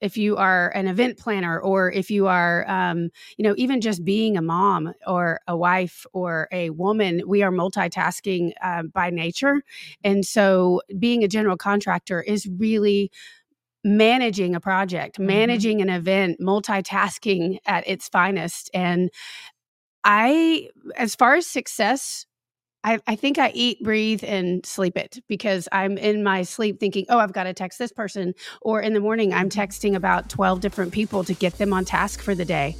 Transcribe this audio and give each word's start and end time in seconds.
if 0.00 0.16
you 0.16 0.36
are 0.36 0.70
an 0.70 0.86
event 0.88 1.18
planner 1.18 1.58
or 1.60 1.90
if 1.92 2.10
you 2.10 2.26
are 2.26 2.68
um, 2.68 3.10
you 3.36 3.42
know 3.42 3.54
even 3.56 3.80
just 3.80 4.04
being 4.04 4.36
a 4.36 4.42
mom 4.42 4.92
or 5.06 5.40
a 5.46 5.56
wife 5.56 6.06
or 6.12 6.48
a 6.52 6.70
woman 6.70 7.22
we 7.26 7.42
are 7.42 7.50
multitasking 7.50 8.52
uh, 8.62 8.82
by 8.92 9.10
nature 9.10 9.62
and 10.04 10.24
so 10.24 10.82
being 10.98 11.22
a 11.24 11.28
general 11.28 11.56
contractor 11.56 12.22
is 12.22 12.48
really 12.58 13.10
managing 13.84 14.54
a 14.54 14.60
project 14.60 15.18
Mm-hmm. 15.18 15.26
managing 15.26 15.80
an 15.82 15.88
event 15.90 16.40
multitasking 16.40 17.58
at 17.66 17.86
its 17.86 18.08
finest 18.08 18.70
and 18.74 19.10
i 20.04 20.68
as 20.96 21.14
far 21.14 21.34
as 21.36 21.46
success 21.46 22.26
I, 22.86 23.00
I 23.08 23.16
think 23.16 23.36
I 23.36 23.50
eat, 23.52 23.82
breathe, 23.82 24.22
and 24.22 24.64
sleep 24.64 24.96
it 24.96 25.20
because 25.26 25.68
I'm 25.72 25.98
in 25.98 26.22
my 26.22 26.44
sleep 26.44 26.78
thinking, 26.78 27.04
oh, 27.08 27.18
I've 27.18 27.32
got 27.32 27.44
to 27.44 27.52
text 27.52 27.80
this 27.80 27.90
person. 27.90 28.32
Or 28.62 28.80
in 28.80 28.94
the 28.94 29.00
morning, 29.00 29.34
I'm 29.34 29.50
texting 29.50 29.96
about 29.96 30.30
12 30.30 30.60
different 30.60 30.92
people 30.92 31.24
to 31.24 31.34
get 31.34 31.58
them 31.58 31.72
on 31.72 31.84
task 31.84 32.22
for 32.22 32.32
the 32.32 32.44
day 32.44 32.76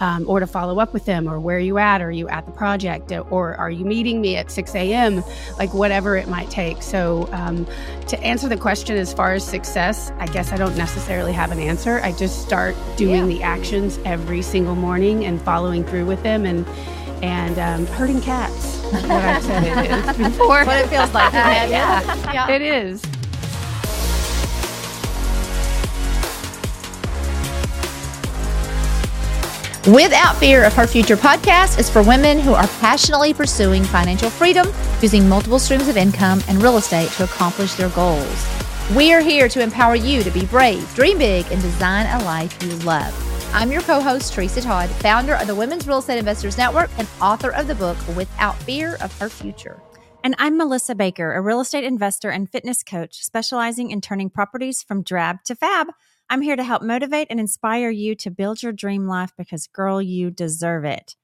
um, 0.00 0.26
or 0.26 0.40
to 0.40 0.46
follow 0.46 0.80
up 0.80 0.94
with 0.94 1.04
them. 1.04 1.28
Or 1.28 1.38
where 1.38 1.58
are 1.58 1.60
you 1.60 1.76
at? 1.76 2.00
Are 2.00 2.10
you 2.10 2.26
at 2.30 2.46
the 2.46 2.52
project? 2.52 3.12
Or 3.12 3.54
are 3.56 3.70
you 3.70 3.84
meeting 3.84 4.22
me 4.22 4.36
at 4.36 4.50
6 4.50 4.74
a.m.? 4.74 5.22
Like 5.58 5.74
whatever 5.74 6.16
it 6.16 6.26
might 6.26 6.50
take. 6.50 6.82
So, 6.82 7.28
um, 7.32 7.66
to 8.08 8.18
answer 8.22 8.48
the 8.48 8.56
question 8.56 8.96
as 8.96 9.12
far 9.12 9.34
as 9.34 9.46
success, 9.46 10.10
I 10.18 10.26
guess 10.26 10.52
I 10.52 10.56
don't 10.56 10.76
necessarily 10.76 11.32
have 11.32 11.52
an 11.52 11.60
answer. 11.60 12.00
I 12.02 12.12
just 12.12 12.42
start 12.42 12.74
doing 12.96 13.28
the 13.28 13.42
actions 13.42 13.98
every 14.06 14.42
single 14.42 14.74
morning 14.74 15.26
and 15.26 15.40
following 15.40 15.84
through 15.84 16.06
with 16.06 16.22
them 16.22 16.46
and 16.46 16.66
and 17.22 17.58
um, 17.58 17.86
herding 17.86 18.20
cats. 18.20 18.78
What 18.90 19.04
I've 19.10 19.42
said 19.42 19.64
it 19.64 19.90
is 19.90 20.16
before. 20.32 20.64
What 20.66 20.78
it 20.78 20.88
feels 20.88 21.12
like. 21.14 21.32
yeah, 21.32 21.66
yeah. 21.66 22.32
yeah. 22.32 22.50
it 22.50 22.62
is. 22.62 23.02
Without 29.86 30.36
Fear 30.36 30.64
of 30.64 30.74
Her 30.74 30.86
Future 30.86 31.16
podcast 31.16 31.78
is 31.78 31.88
for 31.88 32.02
women 32.02 32.38
who 32.38 32.52
are 32.52 32.66
passionately 32.80 33.32
pursuing 33.32 33.82
financial 33.82 34.28
freedom 34.28 34.66
using 35.00 35.26
multiple 35.26 35.58
streams 35.58 35.88
of 35.88 35.96
income 35.96 36.42
and 36.48 36.62
real 36.62 36.76
estate 36.76 37.10
to 37.12 37.24
accomplish 37.24 37.74
their 37.74 37.88
goals. 37.90 38.46
We 38.94 39.14
are 39.14 39.20
here 39.20 39.48
to 39.48 39.62
empower 39.62 39.94
you 39.94 40.22
to 40.22 40.30
be 40.30 40.44
brave, 40.44 40.94
dream 40.94 41.18
big, 41.18 41.46
and 41.50 41.62
design 41.62 42.06
a 42.06 42.24
life 42.24 42.62
you 42.62 42.70
love. 42.78 43.29
I'm 43.52 43.72
your 43.72 43.82
co 43.82 44.00
host, 44.00 44.32
Teresa 44.32 44.62
Todd, 44.62 44.88
founder 44.88 45.34
of 45.34 45.48
the 45.48 45.56
Women's 45.56 45.84
Real 45.88 45.98
Estate 45.98 46.18
Investors 46.18 46.56
Network 46.56 46.88
and 46.98 47.08
author 47.20 47.50
of 47.50 47.66
the 47.66 47.74
book 47.74 47.96
Without 48.16 48.54
Fear 48.62 48.96
of 49.00 49.18
Her 49.18 49.28
Future. 49.28 49.82
And 50.22 50.36
I'm 50.38 50.56
Melissa 50.56 50.94
Baker, 50.94 51.32
a 51.32 51.40
real 51.40 51.60
estate 51.60 51.82
investor 51.82 52.30
and 52.30 52.48
fitness 52.48 52.84
coach 52.84 53.24
specializing 53.24 53.90
in 53.90 54.00
turning 54.00 54.30
properties 54.30 54.84
from 54.84 55.02
drab 55.02 55.42
to 55.46 55.56
fab. 55.56 55.88
I'm 56.28 56.42
here 56.42 56.54
to 56.54 56.62
help 56.62 56.82
motivate 56.82 57.26
and 57.28 57.40
inspire 57.40 57.90
you 57.90 58.14
to 58.16 58.30
build 58.30 58.62
your 58.62 58.72
dream 58.72 59.08
life 59.08 59.32
because, 59.36 59.66
girl, 59.66 60.00
you 60.00 60.30
deserve 60.30 60.84
it. 60.84 61.16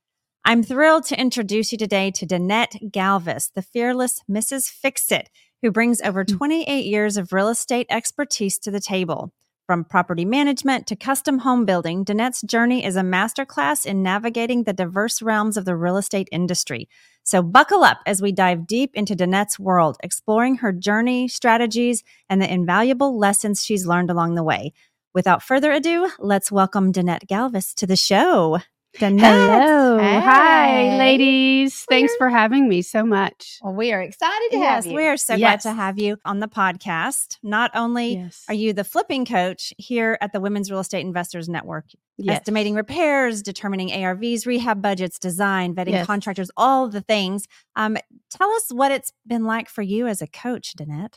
I'm 0.45 0.65
thrilled 0.65 1.05
to 1.05 1.21
introduce 1.21 1.71
you 1.71 1.79
today 1.79 2.11
to 2.11 2.27
Danette 2.27 2.91
Galvis, 2.91 3.53
the 3.55 3.63
fearless 3.63 4.21
Mrs. 4.29 4.69
Fix 4.69 5.13
It, 5.13 5.31
who 5.63 5.71
brings 5.71 6.01
over 6.01 6.25
mm. 6.25 6.37
28 6.37 6.87
years 6.87 7.17
of 7.17 7.33
real 7.33 7.49
estate 7.49 7.87
expertise 7.89 8.59
to 8.59 8.73
the 8.73 8.81
table. 8.81 9.33
From 9.67 9.83
property 9.83 10.25
management 10.25 10.87
to 10.87 10.95
custom 10.95 11.41
home 11.41 11.65
building, 11.65 12.05
Danette's 12.05 12.43
journey 12.43 12.85
is 12.85 12.95
a 12.95 13.01
masterclass 13.01 13.85
in 13.85 14.01
navigating 14.01 14.63
the 14.63 14.73
diverse 14.73 15.21
realms 15.21 15.57
of 15.57 15.65
the 15.65 15.75
real 15.75 15.97
estate 15.97 16.29
industry. 16.31 16.89
So 17.25 17.43
buckle 17.43 17.83
up 17.83 17.99
as 18.07 18.23
we 18.23 18.31
dive 18.31 18.69
deep 18.69 18.93
into 18.95 19.17
Danette's 19.17 19.59
world, 19.59 19.97
exploring 20.05 20.59
her 20.59 20.71
journey, 20.71 21.27
strategies, 21.27 22.05
and 22.31 22.41
the 22.41 22.53
invaluable 22.53 23.19
lessons 23.19 23.65
she's 23.65 23.89
learned 23.89 24.09
along 24.09 24.37
the 24.37 24.45
way. 24.45 24.73
Without 25.13 25.43
further 25.43 25.73
ado, 25.73 26.13
let's 26.21 26.53
welcome 26.53 26.93
Danette 26.93 27.27
Galvis 27.27 27.75
to 27.75 27.89
the 27.89 27.97
show. 27.97 28.61
Hello. 28.99 29.99
Hi, 29.99 30.97
ladies. 30.97 31.85
Thanks 31.89 32.15
for 32.17 32.29
having 32.31 32.69
me 32.69 32.83
so 32.83 33.05
much. 33.05 33.59
Well, 33.63 33.75
we 33.75 33.93
are 33.93 34.01
excited 34.01 34.49
to 34.53 34.57
Yes, 34.59 34.85
have 34.85 34.91
you. 34.93 34.97
we 34.97 35.07
are 35.07 35.17
so 35.17 35.35
Yes. 35.35 35.63
glad 35.65 35.71
to 35.73 35.77
have 35.77 35.99
you 35.99 36.17
on 36.25 36.41
the 36.41 36.49
podcast. 36.49 37.37
Not 37.43 37.71
only 37.75 38.17
Yes. 38.17 38.45
are 38.49 38.55
you 38.55 38.73
the 38.73 38.85
flipping 38.85 39.27
coach 39.27 39.73
here 39.77 40.17
at 40.21 40.33
the 40.33 40.41
Women's 40.41 40.71
Real 40.71 40.81
Estate 40.81 41.05
Investors 41.05 41.49
Network, 41.49 41.87
estimating 42.27 42.75
repairs, 42.75 43.43
determining 43.43 43.91
ARVs, 43.91 44.47
rehab 44.47 44.81
budgets, 44.81 45.19
design, 45.19 45.75
vetting 45.75 46.05
contractors, 46.05 46.51
all 46.57 46.89
the 46.89 47.03
things. 47.03 47.45
Um, 47.77 47.97
tell 48.31 48.51
us 48.53 48.71
what 48.71 48.93
it's 48.93 49.13
been 49.27 49.45
like 49.45 49.69
for 49.69 49.83
you 49.83 50.07
as 50.07 50.23
a 50.23 50.27
coach, 50.27 50.75
Danette. 50.79 51.15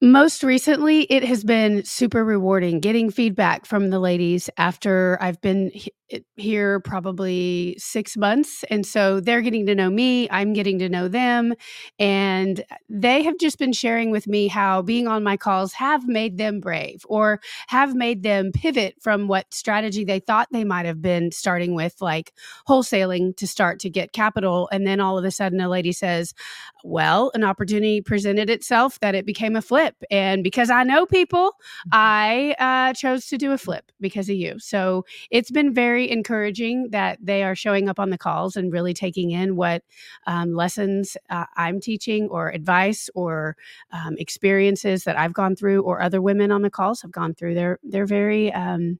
Most 0.00 0.42
recently, 0.42 1.02
it 1.02 1.22
has 1.24 1.44
been 1.44 1.84
super 1.84 2.24
rewarding 2.24 2.80
getting 2.80 3.10
feedback 3.10 3.66
from 3.66 3.90
the 3.90 3.98
ladies 3.98 4.48
after 4.56 5.18
I've 5.20 5.40
been 5.40 5.70
he- 5.74 5.92
here 6.36 6.80
probably 6.80 7.76
six 7.78 8.16
months. 8.16 8.64
And 8.70 8.84
so 8.84 9.20
they're 9.20 9.42
getting 9.42 9.66
to 9.66 9.74
know 9.74 9.90
me, 9.90 10.28
I'm 10.30 10.52
getting 10.52 10.78
to 10.80 10.88
know 10.88 11.08
them. 11.08 11.54
And 11.98 12.64
they 12.88 13.22
have 13.22 13.38
just 13.38 13.58
been 13.58 13.72
sharing 13.72 14.10
with 14.10 14.26
me 14.26 14.48
how 14.48 14.82
being 14.82 15.06
on 15.06 15.22
my 15.22 15.36
calls 15.36 15.72
have 15.74 16.08
made 16.08 16.38
them 16.38 16.60
brave 16.60 17.04
or 17.08 17.40
have 17.68 17.94
made 17.94 18.22
them 18.22 18.52
pivot 18.52 18.96
from 19.00 19.28
what 19.28 19.52
strategy 19.52 20.04
they 20.04 20.20
thought 20.20 20.48
they 20.50 20.64
might 20.64 20.86
have 20.86 21.02
been 21.02 21.30
starting 21.30 21.74
with, 21.74 22.00
like 22.00 22.32
wholesaling 22.68 23.36
to 23.36 23.46
start 23.46 23.78
to 23.80 23.90
get 23.90 24.12
capital. 24.12 24.68
And 24.72 24.86
then 24.86 25.00
all 25.00 25.18
of 25.18 25.24
a 25.24 25.30
sudden, 25.30 25.60
a 25.60 25.68
lady 25.68 25.92
says, 25.92 26.34
well, 26.82 27.30
an 27.34 27.44
opportunity 27.44 28.00
presented 28.00 28.50
itself 28.50 28.98
that 29.00 29.14
it 29.14 29.26
became 29.26 29.49
a 29.56 29.62
flip. 29.62 29.96
And 30.10 30.42
because 30.44 30.70
I 30.70 30.82
know 30.84 31.06
people, 31.06 31.52
I 31.92 32.54
uh, 32.58 32.92
chose 32.94 33.26
to 33.26 33.38
do 33.38 33.52
a 33.52 33.58
flip 33.58 33.90
because 34.00 34.28
of 34.28 34.36
you. 34.36 34.58
So 34.58 35.04
it's 35.30 35.50
been 35.50 35.72
very 35.74 36.10
encouraging 36.10 36.88
that 36.90 37.18
they 37.22 37.42
are 37.42 37.54
showing 37.54 37.88
up 37.88 37.98
on 37.98 38.10
the 38.10 38.18
calls 38.18 38.56
and 38.56 38.72
really 38.72 38.94
taking 38.94 39.30
in 39.30 39.56
what 39.56 39.82
um, 40.26 40.54
lessons 40.54 41.16
uh, 41.30 41.46
I'm 41.56 41.80
teaching 41.80 42.28
or 42.28 42.48
advice 42.50 43.10
or 43.14 43.56
um, 43.92 44.16
experiences 44.18 45.04
that 45.04 45.18
I've 45.18 45.34
gone 45.34 45.56
through 45.56 45.82
or 45.82 46.00
other 46.00 46.22
women 46.22 46.50
on 46.50 46.62
the 46.62 46.70
calls 46.70 47.02
have 47.02 47.12
gone 47.12 47.34
through. 47.34 47.54
They're, 47.54 47.78
they're 47.82 48.06
very 48.06 48.52
um, 48.52 48.98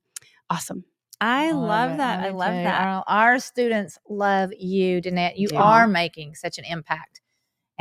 awesome. 0.48 0.84
I 1.20 1.52
love, 1.52 1.92
it. 1.92 1.96
that. 1.98 2.20
I 2.20 2.30
love 2.30 2.52
too. 2.52 2.62
that. 2.62 2.80
Our, 2.86 3.04
our 3.06 3.38
students 3.40 3.98
love 4.08 4.52
you, 4.58 5.02
Danette. 5.02 5.34
You 5.36 5.48
Yeah. 5.52 5.62
are 5.62 5.86
making 5.86 6.34
such 6.34 6.56
an 6.56 6.64
impact 6.64 7.19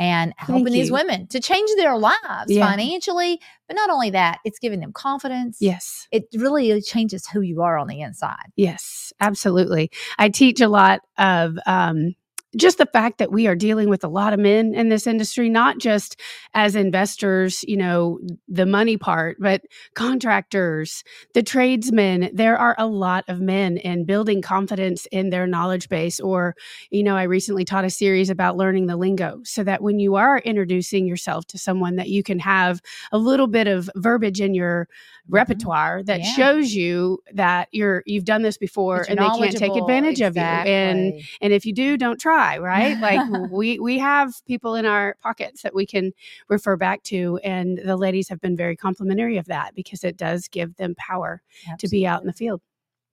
and 0.00 0.32
helping 0.38 0.72
these 0.72 0.90
women 0.90 1.26
to 1.26 1.40
change 1.40 1.70
their 1.76 1.96
lives 1.96 2.48
Yeah. 2.48 2.66
financially. 2.66 3.38
But 3.68 3.76
not 3.76 3.90
only 3.90 4.10
that, 4.10 4.38
it's 4.46 4.58
giving 4.58 4.80
them 4.80 4.92
confidence. 4.92 5.58
Yes. 5.60 6.08
It 6.10 6.24
really 6.34 6.80
changes 6.80 7.28
who 7.28 7.42
you 7.42 7.60
are 7.60 7.76
on 7.76 7.86
the 7.86 8.00
inside. 8.00 8.46
Yes, 8.56 9.12
absolutely. 9.20 9.90
I 10.18 10.30
teach 10.30 10.60
a 10.62 10.68
lot 10.68 11.02
of 11.18 11.58
um, 11.66 12.14
just 12.56 12.78
the 12.78 12.86
fact 12.86 13.18
that 13.18 13.30
we 13.30 13.46
are 13.46 13.54
dealing 13.54 13.88
with 13.88 14.02
a 14.02 14.08
lot 14.08 14.32
of 14.32 14.40
men 14.40 14.74
in 14.74 14.88
this 14.88 15.06
industry, 15.06 15.48
not 15.48 15.78
just 15.78 16.20
as 16.52 16.74
investors, 16.74 17.64
you 17.68 17.76
know, 17.76 18.18
the 18.48 18.66
money 18.66 18.96
part, 18.96 19.36
but 19.38 19.62
contractors, 19.94 21.04
the 21.34 21.42
tradesmen. 21.42 22.30
There 22.32 22.56
are 22.58 22.74
a 22.76 22.86
lot 22.86 23.24
of 23.28 23.40
men 23.40 23.78
and 23.78 24.06
building 24.06 24.42
confidence 24.42 25.06
in 25.12 25.30
their 25.30 25.46
knowledge 25.46 25.88
base. 25.88 26.18
Or, 26.18 26.56
you 26.90 27.04
know, 27.04 27.16
I 27.16 27.22
recently 27.24 27.64
taught 27.64 27.84
a 27.84 27.90
series 27.90 28.30
about 28.30 28.56
learning 28.56 28.86
the 28.86 28.96
lingo 28.96 29.40
so 29.44 29.62
that 29.64 29.82
when 29.82 30.00
you 30.00 30.16
are 30.16 30.38
introducing 30.38 31.06
yourself 31.06 31.46
to 31.48 31.58
someone, 31.58 31.96
that 31.96 32.08
you 32.08 32.22
can 32.22 32.40
have 32.40 32.80
a 33.12 33.18
little 33.18 33.46
bit 33.46 33.68
of 33.68 33.88
verbiage 33.94 34.40
in 34.40 34.54
your 34.54 34.86
mm-hmm. 34.86 35.34
repertoire 35.34 36.02
that 36.02 36.20
Yeah. 36.20 36.32
shows 36.32 36.74
you 36.74 37.18
that 37.32 37.68
you're 37.70 38.02
you've 38.06 38.24
done 38.24 38.42
this 38.42 38.58
before 38.58 39.04
That 39.06 39.10
and 39.10 39.18
they 39.18 39.38
can't 39.38 39.56
take 39.56 39.76
advantage 39.76 40.20
of 40.20 40.36
you 40.36 40.42
and 40.42 41.22
and 41.40 41.52
if 41.52 41.64
you 41.64 41.72
do 41.72 41.96
don't 41.96 42.18
try 42.18 42.39
right 42.58 42.98
like 43.00 43.20
we 43.50 43.78
we 43.78 43.98
have 43.98 44.34
people 44.46 44.74
in 44.74 44.86
our 44.86 45.16
pockets 45.22 45.62
that 45.62 45.74
we 45.74 45.86
can 45.86 46.12
refer 46.48 46.76
back 46.76 47.02
to 47.02 47.38
and 47.44 47.78
the 47.84 47.96
ladies 47.96 48.28
have 48.28 48.40
been 48.40 48.56
very 48.56 48.76
complimentary 48.76 49.36
of 49.36 49.46
that 49.46 49.74
because 49.74 50.04
it 50.04 50.16
does 50.16 50.48
give 50.48 50.76
them 50.76 50.94
power 50.96 51.42
to 51.78 51.88
be 51.88 52.06
out 52.06 52.20
in 52.20 52.26
the 52.26 52.32
field 52.32 52.60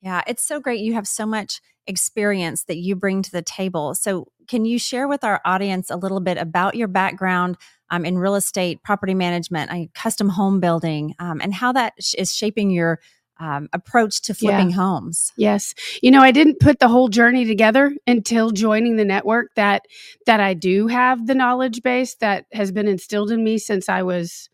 Yeah, 0.01 0.21
it's 0.27 0.43
so 0.43 0.59
great. 0.59 0.79
You 0.79 0.93
have 0.93 1.07
so 1.07 1.25
much 1.25 1.61
experience 1.87 2.65
that 2.65 2.77
you 2.77 2.95
bring 2.95 3.21
to 3.23 3.31
the 3.31 3.41
table. 3.41 3.95
So, 3.95 4.27
can 4.47 4.63
you 4.63 4.79
share 4.79 5.07
with 5.07 5.23
our 5.23 5.41
audience 5.43 5.89
a 5.89 5.97
little 5.97 6.19
bit 6.19 6.37
about 6.37 6.75
your 6.75 6.87
background 6.87 7.57
um, 7.89 8.05
in 8.05 8.17
real 8.17 8.35
estate, 8.35 8.81
property 8.83 9.13
management, 9.13 9.71
uh, 9.71 9.87
custom 9.93 10.29
home 10.29 10.59
building, 10.59 11.15
um, 11.19 11.41
and 11.41 11.53
how 11.53 11.71
that 11.73 11.93
sh- 11.99 12.15
is 12.17 12.33
shaping 12.33 12.69
your 12.69 12.99
um, 13.39 13.69
approach 13.73 14.21
to 14.23 14.33
Yeah. 14.33 14.49
flipping 14.57 14.71
homes? 14.71 15.31
Yes. 15.37 15.73
You 16.01 16.11
know, 16.11 16.21
I 16.21 16.31
didn't 16.31 16.59
put 16.59 16.79
the 16.79 16.87
whole 16.87 17.07
journey 17.07 17.45
together 17.45 17.95
until 18.05 18.51
joining 18.51 18.95
the 18.97 19.05
network 19.05 19.53
that 19.55 19.83
that 20.25 20.39
I 20.39 20.53
do 20.53 20.87
have 20.87 21.27
the 21.27 21.35
knowledge 21.35 21.81
base 21.83 22.15
that 22.15 22.45
has 22.53 22.71
been 22.71 22.87
instilled 22.87 23.31
in 23.31 23.43
me 23.43 23.57
since 23.57 23.89
I 23.89 24.03
was 24.03 24.49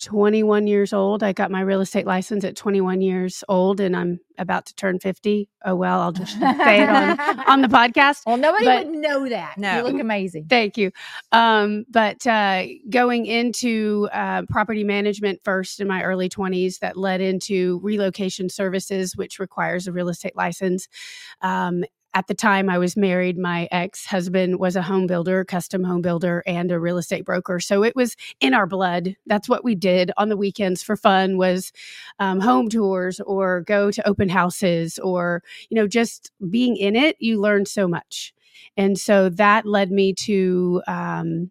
21 0.00 0.66
years 0.66 0.92
old. 0.92 1.22
I 1.22 1.32
got 1.32 1.50
my 1.50 1.60
real 1.60 1.80
estate 1.80 2.06
license 2.06 2.44
at 2.44 2.56
21 2.56 3.00
years 3.00 3.44
old, 3.48 3.80
and 3.80 3.94
I'm 3.94 4.20
about 4.38 4.66
to 4.66 4.74
turn 4.74 4.98
50. 4.98 5.48
Oh 5.64 5.74
well, 5.74 6.00
I'll 6.00 6.12
just 6.12 6.32
say 6.38 6.82
it 6.82 6.88
on 6.88 7.20
on 7.48 7.60
the 7.62 7.68
podcast. 7.80 8.22
Well, 8.26 8.38
nobody 8.38 8.64
But- 8.64 8.86
would 8.86 8.96
know 8.98 9.28
that. 9.28 9.58
No. 9.58 9.76
You 9.78 9.82
look 9.92 10.00
amazing. 10.00 10.46
Thank 10.48 10.78
you. 10.78 10.90
Um, 11.32 11.84
but 11.90 12.26
uh, 12.26 12.64
going 12.88 13.26
into 13.26 14.08
uh, 14.12 14.42
property 14.48 14.84
management 14.84 15.40
first 15.44 15.80
in 15.80 15.86
my 15.88 16.02
early 16.02 16.28
20s, 16.28 16.78
that 16.78 16.96
led 16.96 17.20
into 17.20 17.78
relocation 17.82 18.48
services, 18.48 19.16
which 19.16 19.38
requires 19.38 19.86
a 19.86 19.92
real 19.92 20.08
estate 20.08 20.34
license. 20.36 20.88
Um, 21.42 21.84
at 22.14 22.26
the 22.26 22.34
time 22.34 22.68
I 22.68 22.78
was 22.78 22.96
married, 22.96 23.38
my 23.38 23.68
ex 23.70 24.06
husband 24.06 24.58
was 24.58 24.76
a 24.76 24.82
home 24.82 25.06
builder, 25.06 25.44
custom 25.44 25.84
home 25.84 26.02
builder, 26.02 26.42
and 26.46 26.72
a 26.72 26.80
real 26.80 26.98
estate 26.98 27.24
broker. 27.24 27.60
So 27.60 27.84
it 27.84 27.94
was 27.94 28.16
in 28.40 28.52
our 28.54 28.66
blood. 28.66 29.16
That's 29.26 29.48
what 29.48 29.64
we 29.64 29.74
did 29.74 30.10
on 30.16 30.28
the 30.28 30.36
weekends 30.36 30.82
for 30.82 30.96
fun 30.96 31.36
was 31.36 31.72
um, 32.18 32.40
home 32.40 32.68
tours 32.68 33.20
or 33.20 33.60
go 33.62 33.90
to 33.90 34.08
open 34.08 34.28
houses 34.28 34.98
or 34.98 35.42
you 35.68 35.76
know 35.76 35.86
just 35.86 36.32
being 36.50 36.76
in 36.76 36.96
it. 36.96 37.16
You 37.20 37.40
learn 37.40 37.66
so 37.66 37.86
much. 37.86 38.34
And 38.76 38.98
so 38.98 39.28
that 39.30 39.66
led 39.66 39.90
me 39.90 40.12
to 40.14 40.82
um, 40.86 41.50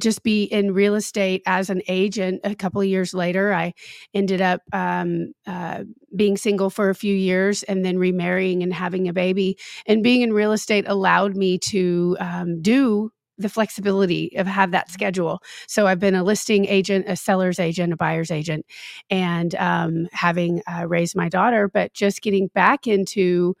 just 0.00 0.22
be 0.22 0.44
in 0.44 0.72
real 0.72 0.94
estate 0.94 1.42
as 1.46 1.70
an 1.70 1.82
agent. 1.88 2.40
A 2.44 2.54
couple 2.54 2.80
of 2.80 2.86
years 2.86 3.14
later, 3.14 3.52
I 3.52 3.74
ended 4.14 4.40
up 4.40 4.60
um, 4.72 5.32
uh, 5.46 5.84
being 6.14 6.36
single 6.36 6.70
for 6.70 6.90
a 6.90 6.94
few 6.94 7.14
years 7.14 7.62
and 7.64 7.84
then 7.84 7.98
remarrying 7.98 8.62
and 8.62 8.72
having 8.72 9.08
a 9.08 9.12
baby. 9.12 9.58
And 9.86 10.02
being 10.02 10.22
in 10.22 10.32
real 10.32 10.52
estate 10.52 10.84
allowed 10.88 11.36
me 11.36 11.58
to 11.58 12.16
um, 12.20 12.62
do 12.62 13.10
the 13.38 13.48
flexibility 13.48 14.36
of 14.36 14.46
have 14.46 14.70
that 14.70 14.90
schedule. 14.90 15.42
So 15.66 15.86
I've 15.86 15.98
been 15.98 16.14
a 16.14 16.22
listing 16.22 16.66
agent, 16.66 17.06
a 17.08 17.16
seller's 17.16 17.58
agent, 17.58 17.92
a 17.92 17.96
buyer's 17.96 18.30
agent, 18.30 18.66
and 19.10 19.54
um, 19.56 20.06
having 20.12 20.62
uh, 20.70 20.86
raised 20.86 21.16
my 21.16 21.28
daughter, 21.28 21.68
but 21.68 21.92
just 21.92 22.22
getting 22.22 22.48
back 22.48 22.86
into, 22.86 23.56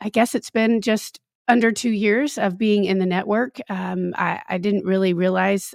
I 0.00 0.08
guess 0.08 0.34
it's 0.34 0.50
been 0.50 0.80
just 0.80 1.20
under 1.50 1.72
two 1.72 1.90
years 1.90 2.38
of 2.38 2.56
being 2.56 2.84
in 2.84 2.98
the 2.98 3.06
network. 3.06 3.58
Um, 3.68 4.14
I, 4.16 4.40
I 4.48 4.58
didn't 4.58 4.84
really 4.84 5.12
realize, 5.12 5.74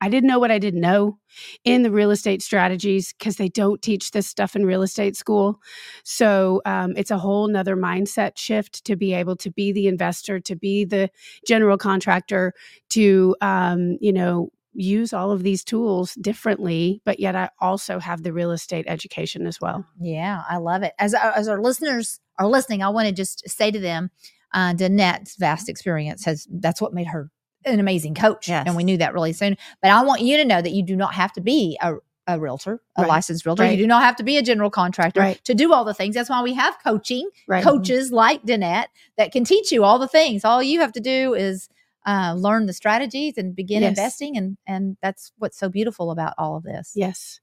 I 0.00 0.08
didn't 0.08 0.28
know 0.28 0.38
what 0.38 0.50
I 0.50 0.58
didn't 0.58 0.80
know 0.80 1.18
in 1.64 1.82
the 1.82 1.90
real 1.90 2.10
estate 2.10 2.42
strategies 2.42 3.12
because 3.12 3.36
they 3.36 3.48
don't 3.48 3.80
teach 3.80 4.10
this 4.10 4.26
stuff 4.26 4.54
in 4.56 4.66
real 4.66 4.82
estate 4.82 5.16
school. 5.16 5.60
So 6.04 6.60
um, 6.66 6.94
it's 6.96 7.10
a 7.10 7.18
whole 7.18 7.48
nother 7.48 7.76
mindset 7.76 8.36
shift 8.36 8.84
to 8.84 8.96
be 8.96 9.14
able 9.14 9.36
to 9.36 9.50
be 9.50 9.72
the 9.72 9.88
investor, 9.88 10.40
to 10.40 10.56
be 10.56 10.84
the 10.84 11.10
general 11.46 11.78
contractor, 11.78 12.52
to, 12.90 13.36
um, 13.40 13.96
you 14.00 14.12
know, 14.12 14.50
use 14.76 15.12
all 15.12 15.30
of 15.30 15.44
these 15.44 15.62
tools 15.62 16.14
differently, 16.14 17.00
but 17.04 17.20
yet 17.20 17.36
I 17.36 17.48
also 17.60 18.00
have 18.00 18.24
the 18.24 18.32
real 18.32 18.50
estate 18.50 18.86
education 18.88 19.46
as 19.46 19.60
well. 19.60 19.86
Yeah, 20.00 20.42
I 20.48 20.56
love 20.56 20.82
it. 20.82 20.94
As 20.98 21.14
as 21.14 21.46
our 21.46 21.62
listeners 21.62 22.18
are 22.40 22.48
listening, 22.48 22.82
I 22.82 22.88
want 22.88 23.06
to 23.06 23.14
just 23.14 23.48
say 23.48 23.70
to 23.70 23.78
them, 23.78 24.10
uh, 24.54 24.72
Danette's 24.72 25.36
vast 25.36 25.68
experience 25.68 26.24
has 26.24 26.46
that's 26.50 26.80
what 26.80 26.94
made 26.94 27.08
her 27.08 27.30
an 27.66 27.80
amazing 27.80 28.14
coach, 28.14 28.48
Yes. 28.48 28.64
and 28.66 28.76
we 28.76 28.84
knew 28.84 28.96
that 28.98 29.12
really 29.14 29.32
soon. 29.32 29.56
But 29.82 29.90
I 29.90 30.02
want 30.02 30.20
you 30.22 30.36
to 30.38 30.44
know 30.44 30.60
that 30.62 30.72
you 30.72 30.82
do 30.82 30.96
not 30.96 31.14
have 31.14 31.32
to 31.34 31.40
be 31.42 31.76
a 31.82 31.94
a 32.26 32.40
realtor, 32.40 32.80
a 32.96 33.02
Right. 33.02 33.08
licensed 33.08 33.44
realtor. 33.44 33.70
You 33.70 33.76
do 33.76 33.86
not 33.86 34.02
have 34.02 34.16
to 34.16 34.22
be 34.22 34.38
a 34.38 34.42
general 34.42 34.70
contractor 34.70 35.20
Right. 35.20 35.44
to 35.44 35.54
do 35.54 35.74
all 35.74 35.84
the 35.84 35.92
things. 35.92 36.14
That's 36.14 36.30
why 36.30 36.40
we 36.42 36.54
have 36.54 36.74
coaching 36.82 37.28
Right. 37.46 37.62
coaches 37.62 38.10
like 38.12 38.42
Danette 38.44 38.86
that 39.18 39.30
can 39.30 39.44
teach 39.44 39.70
you 39.70 39.84
all 39.84 39.98
the 39.98 40.08
things. 40.08 40.42
All 40.42 40.62
you 40.62 40.80
have 40.80 40.92
to 40.92 41.00
do 41.00 41.34
is 41.34 41.68
uh, 42.06 42.34
learn 42.36 42.64
the 42.66 42.72
strategies 42.72 43.36
and 43.36 43.54
begin 43.54 43.82
Yes. 43.82 43.90
investing, 43.90 44.36
and 44.38 44.56
and 44.66 44.96
that's 45.02 45.32
what's 45.38 45.58
so 45.58 45.68
beautiful 45.68 46.10
about 46.10 46.32
all 46.38 46.56
of 46.56 46.62
this. 46.62 46.92
Yes. 46.94 47.40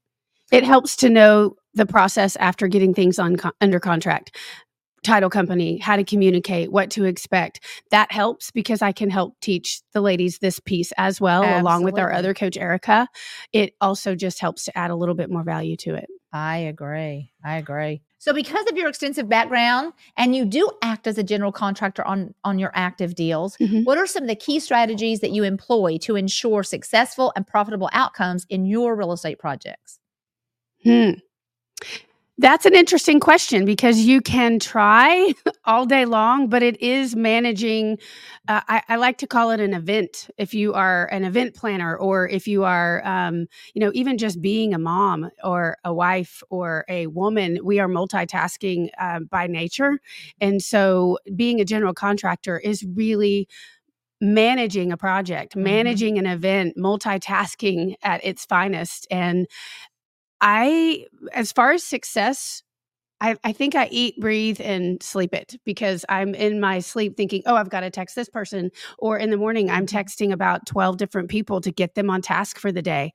It 0.50 0.64
helps 0.64 0.96
to 0.96 1.08
know 1.08 1.56
the 1.74 1.86
process 1.86 2.36
after 2.36 2.68
getting 2.68 2.92
things 2.92 3.18
on 3.18 3.36
con- 3.36 3.52
under 3.60 3.80
contract. 3.80 4.36
Title 5.02 5.30
company, 5.30 5.78
how 5.78 5.96
to 5.96 6.04
communicate, 6.04 6.70
what 6.70 6.90
to 6.90 7.04
expect. 7.04 7.60
That 7.90 8.12
helps 8.12 8.52
because 8.52 8.82
I 8.82 8.92
can 8.92 9.10
help 9.10 9.34
teach 9.40 9.80
the 9.92 10.00
ladies 10.00 10.38
this 10.38 10.60
piece 10.60 10.92
as 10.96 11.20
well, 11.20 11.42
along 11.60 11.82
with 11.82 11.98
our 11.98 12.12
other 12.12 12.34
coach, 12.34 12.56
Erica. 12.56 13.08
It 13.52 13.74
also 13.80 14.14
just 14.14 14.38
helps 14.40 14.64
to 14.66 14.78
add 14.78 14.92
a 14.92 14.94
little 14.94 15.16
bit 15.16 15.28
more 15.28 15.42
value 15.42 15.76
to 15.78 15.94
it. 15.94 16.06
I 16.32 16.58
agree. 16.58 17.32
I 17.44 17.56
agree. 17.56 18.02
So 18.18 18.32
because 18.32 18.64
of 18.70 18.76
your 18.76 18.88
extensive 18.88 19.28
background 19.28 19.92
and 20.16 20.36
you 20.36 20.44
do 20.44 20.70
act 20.80 21.08
as 21.08 21.18
a 21.18 21.24
general 21.24 21.50
contractor 21.50 22.06
on 22.06 22.32
on 22.44 22.60
your 22.60 22.70
active 22.72 23.16
deals, 23.16 23.56
Mhm. 23.56 23.84
what 23.84 23.98
are 23.98 24.06
some 24.06 24.22
of 24.22 24.28
the 24.28 24.36
key 24.36 24.60
strategies 24.60 25.18
that 25.20 25.32
you 25.32 25.42
employ 25.42 25.98
to 26.02 26.14
ensure 26.14 26.62
successful 26.62 27.32
and 27.34 27.44
profitable 27.46 27.90
outcomes 27.92 28.46
in 28.48 28.64
your 28.64 28.94
real 28.94 29.10
estate 29.12 29.40
projects? 29.40 29.98
Hmm. 30.84 31.10
That's 32.42 32.66
an 32.66 32.74
interesting 32.74 33.20
question 33.20 33.64
because 33.66 34.00
you 34.00 34.20
can 34.20 34.58
try 34.60 35.32
all 35.66 35.86
day 35.86 36.06
long, 36.06 36.48
but 36.48 36.62
it 36.62 36.82
is 36.82 37.16
managing. 37.16 37.98
Uh, 38.48 38.62
I, 38.68 38.82
I 38.90 38.96
like 38.96 39.18
to 39.20 39.28
call 39.28 39.52
it 39.52 39.60
an 39.60 39.74
event. 39.74 40.28
If 40.38 40.54
you 40.54 40.74
are 40.74 41.06
an 41.06 41.24
event 41.24 41.54
planner, 41.56 41.96
or 41.96 42.28
if 42.28 42.48
you 42.48 42.64
are, 42.64 43.02
um, 43.06 43.46
you 43.74 43.80
know, 43.80 43.92
even 43.94 44.18
just 44.18 44.42
being 44.42 44.74
a 44.74 44.80
mom 44.80 45.30
or 45.44 45.78
a 45.84 45.94
wife 45.94 46.42
or 46.50 46.84
a 46.90 47.08
woman, 47.08 47.60
we 47.64 47.80
are 47.80 47.88
multitasking 47.88 48.90
uh, 49.00 49.20
by 49.20 49.48
nature. 49.48 50.00
And 50.40 50.62
so 50.62 51.18
being 51.36 51.60
a 51.60 51.66
general 51.66 51.94
contractor 51.94 52.58
is 52.60 52.84
really 52.96 53.48
managing 54.20 54.92
a 54.92 54.98
project, 54.98 55.56
Mhm. 55.56 55.62
managing 55.64 56.18
an 56.18 56.26
event, 56.26 56.76
multitasking 56.78 57.96
at 58.04 58.24
its 58.24 58.46
finest. 58.46 59.06
And 59.10 59.48
I, 60.42 61.06
as 61.34 61.52
far 61.52 61.72
as 61.72 61.84
success, 61.84 62.64
I, 63.22 63.36
I 63.44 63.52
think 63.52 63.76
I 63.76 63.86
eat, 63.92 64.18
breathe, 64.18 64.60
and 64.60 65.00
sleep 65.00 65.32
it 65.32 65.56
because 65.64 66.04
I'm 66.08 66.34
in 66.34 66.58
my 66.58 66.80
sleep 66.80 67.16
thinking, 67.16 67.44
oh, 67.46 67.54
I've 67.54 67.70
got 67.70 67.80
to 67.80 67.90
text 67.90 68.16
this 68.16 68.28
person. 68.28 68.72
Or 68.98 69.16
in 69.16 69.30
the 69.30 69.36
morning, 69.36 69.70
I'm 69.70 69.86
texting 69.86 70.32
about 70.32 70.66
12 70.66 70.96
different 70.96 71.30
people 71.30 71.60
to 71.60 71.70
get 71.70 71.94
them 71.94 72.10
on 72.10 72.20
task 72.20 72.58
for 72.58 72.72
the 72.72 72.82
day 72.82 73.12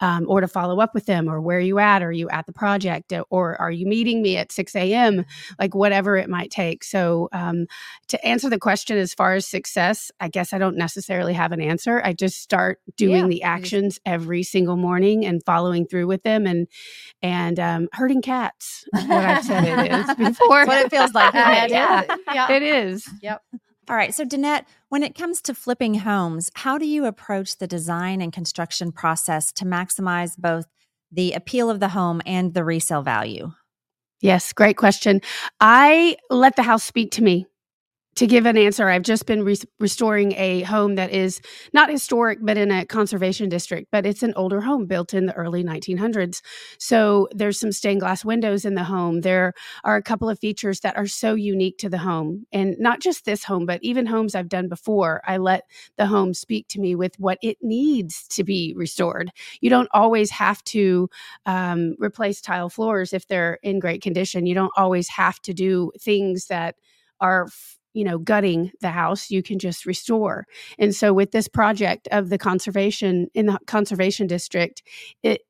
um, 0.00 0.24
or 0.28 0.40
to 0.40 0.48
follow 0.48 0.80
up 0.80 0.94
with 0.94 1.04
them 1.04 1.28
or 1.28 1.42
where 1.42 1.58
are 1.58 1.60
you 1.60 1.78
at? 1.78 2.02
Are 2.02 2.10
you 2.10 2.30
at 2.30 2.46
the 2.46 2.54
project? 2.54 3.12
Or 3.28 3.60
are 3.60 3.70
you 3.70 3.86
meeting 3.86 4.22
me 4.22 4.38
at 4.38 4.50
6 4.50 4.74
a.m.? 4.74 5.26
Like 5.58 5.74
whatever 5.74 6.16
it 6.16 6.30
might 6.30 6.50
take. 6.50 6.82
So, 6.82 7.28
um, 7.32 7.66
to 8.08 8.26
answer 8.26 8.48
the 8.48 8.58
question 8.58 8.96
as 8.96 9.12
far 9.12 9.34
as 9.34 9.46
success, 9.46 10.10
I 10.20 10.28
guess 10.28 10.54
I 10.54 10.58
don't 10.58 10.76
necessarily 10.76 11.34
have 11.34 11.52
an 11.52 11.60
answer. 11.60 12.00
I 12.02 12.14
just 12.14 12.40
start 12.40 12.80
doing 12.96 13.24
Yeah, 13.24 13.28
the 13.28 13.42
actions 13.42 14.00
every 14.06 14.42
single 14.42 14.76
morning 14.76 15.26
and 15.26 15.42
following 15.44 15.86
through 15.86 16.06
with 16.06 16.22
them 16.22 16.46
and 16.46 16.66
and 17.22 17.60
um, 17.60 17.88
herding 17.92 18.22
cats. 18.22 18.86
What 18.92 19.24
I've 19.24 19.44
said 19.50 19.86
it 19.86 19.92
is 19.92 20.06
before. 20.16 20.66
That's 20.66 20.68
what 20.68 20.86
it 20.86 20.90
feels 20.90 21.14
like. 21.14 21.34
Yeah. 21.70 22.04
yeah. 22.32 22.52
It 22.52 22.62
is. 22.62 23.08
All 23.88 23.96
right. 23.96 24.14
So, 24.14 24.24
Danette, 24.24 24.64
when 24.88 25.02
it 25.02 25.14
comes 25.16 25.42
to 25.42 25.54
flipping 25.54 25.94
homes, 25.94 26.50
how 26.54 26.78
do 26.78 26.86
you 26.86 27.06
approach 27.06 27.58
the 27.58 27.66
design 27.66 28.20
and 28.20 28.32
construction 28.32 28.92
process 28.92 29.52
to 29.54 29.64
maximize 29.64 30.36
both 30.36 30.66
the 31.10 31.32
appeal 31.32 31.70
of 31.70 31.80
the 31.80 31.88
home 31.88 32.22
and 32.24 32.54
the 32.54 32.64
resale 32.64 33.02
value? 33.02 33.52
Yes, 34.20 34.52
great 34.52 34.76
question. 34.76 35.20
I 35.60 36.16
let 36.28 36.56
the 36.56 36.62
house 36.62 36.84
speak 36.84 37.12
to 37.12 37.22
me. 37.22 37.46
To 38.20 38.26
give 38.26 38.44
an 38.44 38.58
answer, 38.58 38.86
I've 38.86 39.00
just 39.00 39.24
been 39.24 39.44
re- 39.44 39.56
restoring 39.78 40.32
a 40.32 40.60
home 40.60 40.96
that 40.96 41.10
is 41.10 41.40
not 41.72 41.88
historic, 41.88 42.40
but 42.42 42.58
in 42.58 42.70
a 42.70 42.84
conservation 42.84 43.48
district. 43.48 43.88
But 43.90 44.04
it's 44.04 44.22
an 44.22 44.34
older 44.36 44.60
home 44.60 44.84
built 44.84 45.14
in 45.14 45.24
the 45.24 45.32
early 45.32 45.64
1900s. 45.64 46.42
So 46.78 47.28
there's 47.32 47.58
some 47.58 47.72
stained 47.72 48.00
glass 48.00 48.22
windows 48.22 48.66
in 48.66 48.74
the 48.74 48.84
home. 48.84 49.22
There 49.22 49.54
are 49.84 49.96
a 49.96 50.02
couple 50.02 50.28
of 50.28 50.38
features 50.38 50.80
that 50.80 50.98
are 50.98 51.06
so 51.06 51.32
unique 51.32 51.78
to 51.78 51.88
the 51.88 51.96
home. 51.96 52.44
And 52.52 52.76
not 52.78 53.00
just 53.00 53.24
this 53.24 53.42
home, 53.42 53.64
but 53.64 53.82
even 53.82 54.04
homes 54.04 54.34
I've 54.34 54.50
done 54.50 54.68
before. 54.68 55.22
I 55.26 55.38
let 55.38 55.62
the 55.96 56.04
home 56.04 56.34
speak 56.34 56.68
to 56.68 56.78
me 56.78 56.94
with 56.94 57.18
what 57.18 57.38
it 57.42 57.56
needs 57.62 58.28
to 58.32 58.44
be 58.44 58.74
restored. 58.76 59.30
You 59.62 59.70
don't 59.70 59.88
always 59.94 60.30
have 60.32 60.62
to 60.64 61.08
um, 61.46 61.96
replace 61.98 62.42
tile 62.42 62.68
floors 62.68 63.14
if 63.14 63.26
they're 63.28 63.58
in 63.62 63.78
great 63.78 64.02
condition. 64.02 64.44
You 64.44 64.54
don't 64.54 64.72
always 64.76 65.08
have 65.08 65.40
to 65.40 65.54
do 65.54 65.90
things 65.98 66.48
that 66.48 66.74
are, 67.18 67.48
you 67.94 68.04
know, 68.04 68.18
gutting 68.18 68.70
the 68.80 68.90
house. 68.90 69.30
You 69.30 69.42
can 69.42 69.58
just 69.58 69.86
restore. 69.86 70.46
And 70.78 70.94
so, 70.94 71.12
with 71.12 71.32
this 71.32 71.48
project 71.48 72.08
of 72.12 72.30
the 72.30 72.38
conservation 72.38 73.28
in 73.34 73.46
the 73.46 73.58
conservation 73.66 74.26
district, 74.26 74.82
it 75.22 75.42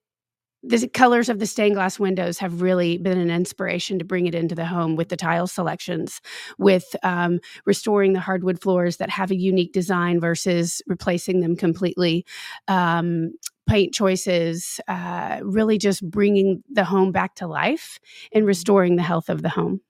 the 0.63 0.89
colors 0.89 1.29
of 1.29 1.39
the 1.39 1.47
stained 1.47 1.75
glass 1.75 1.99
windows 1.99 2.39
have 2.39 2.61
really 2.61 2.99
been 2.99 3.19
an 3.19 3.31
inspiration 3.31 3.99
to 3.99 4.05
bring 4.05 4.27
it 4.27 4.35
into 4.35 4.55
the 4.55 4.67
home 4.67 4.95
with 4.95 5.09
the 5.09 5.17
tile 5.17 5.47
selections, 5.47 6.21
with 6.59 6.95
um, 7.03 7.41
restoring 7.65 8.13
the 8.13 8.21
hardwood 8.21 8.61
floors 8.61 8.99
that 8.99 9.09
have 9.09 9.31
a 9.31 9.37
unique 9.37 9.73
design 9.73 10.21
versus 10.21 10.83
replacing 10.87 11.41
them 11.41 11.57
completely. 11.57 12.27
Um, 12.69 13.33
paint 13.67 13.95
choices, 13.95 14.81
uh, 14.89 15.39
really 15.43 15.79
just 15.79 16.09
bringing 16.11 16.63
the 16.69 16.85
home 16.85 17.13
back 17.13 17.37
to 17.37 17.47
life 17.47 17.99
and 18.33 18.45
restoring 18.45 18.97
the 18.97 19.03
health 19.03 19.29
of 19.29 19.43
the 19.43 19.49
home. 19.49 19.81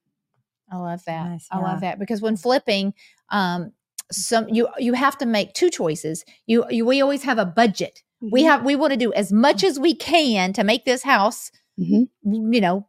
I 0.70 0.76
love 0.76 1.04
that. 1.06 1.24
Nice, 1.28 1.48
I 1.50 1.58
love 1.58 1.80
that 1.80 1.98
because 1.98 2.20
when 2.22 2.36
flipping, 2.36 2.94
um, 3.30 3.72
some 4.12 4.48
you 4.48 4.68
you 4.78 4.92
have 4.94 5.16
to 5.18 5.26
make 5.26 5.52
two 5.54 5.70
choices. 5.70 6.24
You, 6.46 6.64
you 6.70 6.84
we 6.84 7.00
always 7.00 7.22
have 7.24 7.38
a 7.38 7.44
budget 7.46 8.02
We 8.22 8.42
Mhm. 8.42 8.46
have 8.46 8.64
we 8.66 8.76
want 8.76 8.92
to 8.92 8.96
do 8.98 9.12
as 9.14 9.32
much 9.32 9.64
as 9.64 9.78
we 9.80 9.94
can 9.94 10.52
to 10.52 10.62
make 10.64 10.84
this 10.84 11.02
house, 11.04 11.50
Mhm. 11.78 12.08
you 12.22 12.60
know, 12.60 12.86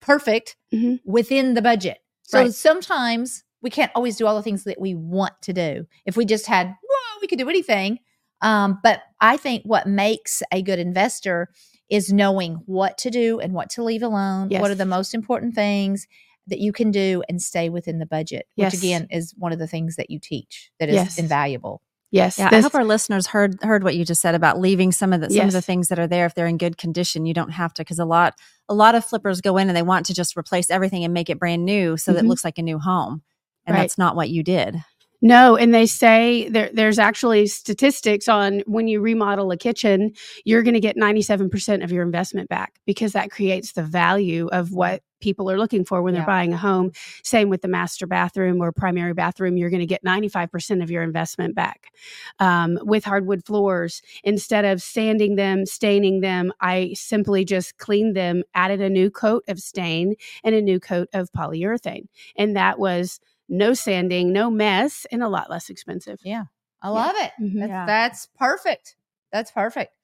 perfect 0.00 0.56
Mhm. 0.72 1.00
within 1.04 1.54
the 1.54 1.62
budget. 1.62 1.98
So 2.22 2.38
Right. 2.40 2.54
sometimes 2.54 3.44
we 3.62 3.70
can't 3.70 3.92
always 3.94 4.16
do 4.16 4.26
all 4.26 4.34
the 4.36 4.42
things 4.42 4.64
that 4.64 4.80
we 4.80 4.94
want 4.94 5.40
to 5.42 5.52
do. 5.52 5.86
If 6.06 6.16
we 6.16 6.24
just 6.24 6.46
had, 6.46 6.66
well, 6.66 7.18
we 7.20 7.28
could 7.28 7.38
do 7.38 7.48
anything. 7.48 7.98
Um, 8.42 8.78
but 8.82 9.02
I 9.20 9.36
think 9.36 9.62
what 9.64 9.86
makes 9.86 10.42
a 10.50 10.62
good 10.62 10.78
investor 10.78 11.48
is 11.90 12.12
knowing 12.12 12.54
what 12.66 12.96
to 12.98 13.10
do 13.10 13.38
and 13.40 13.52
what 13.52 13.68
to 13.70 13.82
leave 13.84 14.02
alone. 14.02 14.48
What 14.48 14.70
are 14.70 14.74
the 14.76 14.86
most 14.86 15.12
important 15.14 15.54
things 15.54 16.06
that 16.46 16.58
you 16.58 16.72
can 16.72 16.90
do 16.90 17.22
and 17.28 17.40
stay 17.40 17.68
within 17.68 17.98
the 17.98 18.06
budget, 18.06 18.46
Yes. 18.56 18.72
which 18.72 18.80
again 18.82 19.06
is 19.10 19.34
one 19.38 19.52
of 19.52 19.58
the 19.58 19.66
things 19.66 19.96
that 19.96 20.10
you 20.10 20.18
teach 20.18 20.70
that 20.80 20.88
is 20.88 20.94
Yes. 20.96 21.18
invaluable. 21.18 21.82
Yes. 22.12 22.38
Yeah, 22.38 22.48
I 22.50 22.60
hope 22.60 22.74
our 22.74 22.84
listeners 22.84 23.28
heard 23.28 23.62
heard 23.62 23.84
what 23.84 23.94
you 23.94 24.04
just 24.04 24.20
said 24.20 24.34
about 24.34 24.58
leaving 24.58 24.90
some 24.90 25.12
of 25.12 25.20
the 25.20 25.30
some 25.30 25.46
of 25.46 25.52
the 25.52 25.62
things 25.62 25.88
that 25.88 25.98
are 26.00 26.08
there 26.08 26.26
if 26.26 26.34
they're 26.34 26.48
in 26.48 26.58
good 26.58 26.76
condition. 26.76 27.24
You 27.24 27.34
don't 27.34 27.50
have 27.52 27.72
to 27.74 27.82
because 27.82 28.00
a 28.00 28.04
lot 28.04 28.34
a 28.68 28.74
lot 28.74 28.96
of 28.96 29.04
flippers 29.04 29.40
go 29.40 29.56
in 29.58 29.68
and 29.68 29.76
they 29.76 29.82
want 29.82 30.06
to 30.06 30.14
just 30.14 30.36
replace 30.36 30.70
everything 30.70 31.04
and 31.04 31.14
make 31.14 31.30
it 31.30 31.38
brand 31.38 31.64
new 31.64 31.96
so 31.96 32.12
that 32.12 32.20
it 32.20 32.24
Mhm. 32.24 32.28
looks 32.28 32.44
like 32.44 32.58
a 32.58 32.62
new 32.62 32.80
home, 32.80 33.22
and 33.64 33.74
Right. 33.76 33.82
that's 33.82 33.96
not 33.96 34.16
what 34.16 34.28
you 34.28 34.42
did. 34.42 34.82
No, 35.22 35.56
and 35.56 35.74
they 35.74 35.86
say 35.86 36.48
there, 36.48 36.70
there's 36.72 36.98
actually 36.98 37.46
statistics 37.46 38.26
on 38.28 38.60
when 38.66 38.88
you 38.88 39.00
remodel 39.00 39.50
a 39.50 39.56
kitchen, 39.56 40.12
you're 40.44 40.62
going 40.62 40.74
to 40.74 40.80
get 40.80 40.96
97% 40.96 41.84
of 41.84 41.92
your 41.92 42.02
investment 42.02 42.48
back 42.48 42.80
because 42.86 43.12
that 43.12 43.30
creates 43.30 43.72
the 43.72 43.82
value 43.82 44.48
of 44.48 44.72
what 44.72 45.02
people 45.20 45.50
are 45.50 45.58
looking 45.58 45.84
for 45.84 46.00
when 46.00 46.14
Yeah. 46.14 46.20
they're 46.20 46.26
buying 46.26 46.54
a 46.54 46.56
home. 46.56 46.92
Same 47.22 47.50
with 47.50 47.60
the 47.60 47.68
master 47.68 48.06
bathroom 48.06 48.62
or 48.62 48.72
primary 48.72 49.12
bathroom, 49.12 49.58
you're 49.58 49.68
going 49.68 49.80
to 49.80 49.86
get 49.86 50.02
95% 50.02 50.82
of 50.82 50.90
your 50.90 51.02
investment 51.02 51.54
back. 51.54 51.92
Um, 52.38 52.78
with 52.82 53.04
hardwood 53.04 53.44
floors, 53.44 54.00
instead 54.24 54.64
of 54.64 54.80
sanding 54.80 55.36
them, 55.36 55.66
staining 55.66 56.20
them, 56.20 56.52
I 56.62 56.92
simply 56.94 57.44
just 57.44 57.76
cleaned 57.76 58.16
them, 58.16 58.42
added 58.54 58.80
a 58.80 58.88
new 58.88 59.10
coat 59.10 59.44
of 59.48 59.58
stain 59.60 60.14
and 60.42 60.54
a 60.54 60.62
new 60.62 60.80
coat 60.80 61.08
of 61.12 61.30
polyurethane. 61.32 62.06
And 62.36 62.56
that 62.56 62.78
was 62.78 63.20
no 63.50 63.74
sanding, 63.74 64.32
no 64.32 64.50
mess, 64.50 65.06
and 65.12 65.22
a 65.22 65.28
lot 65.28 65.50
less 65.50 65.68
expensive. 65.68 66.20
Yeah. 66.22 66.44
I 66.80 66.88
love 66.88 67.14
it. 67.18 67.32
Mhm. 67.38 67.58
That's, 67.58 67.68
Yeah. 67.68 67.84
that's 67.86 68.26
perfect. 68.38 68.96
That's 69.32 69.50
perfect. 69.50 69.96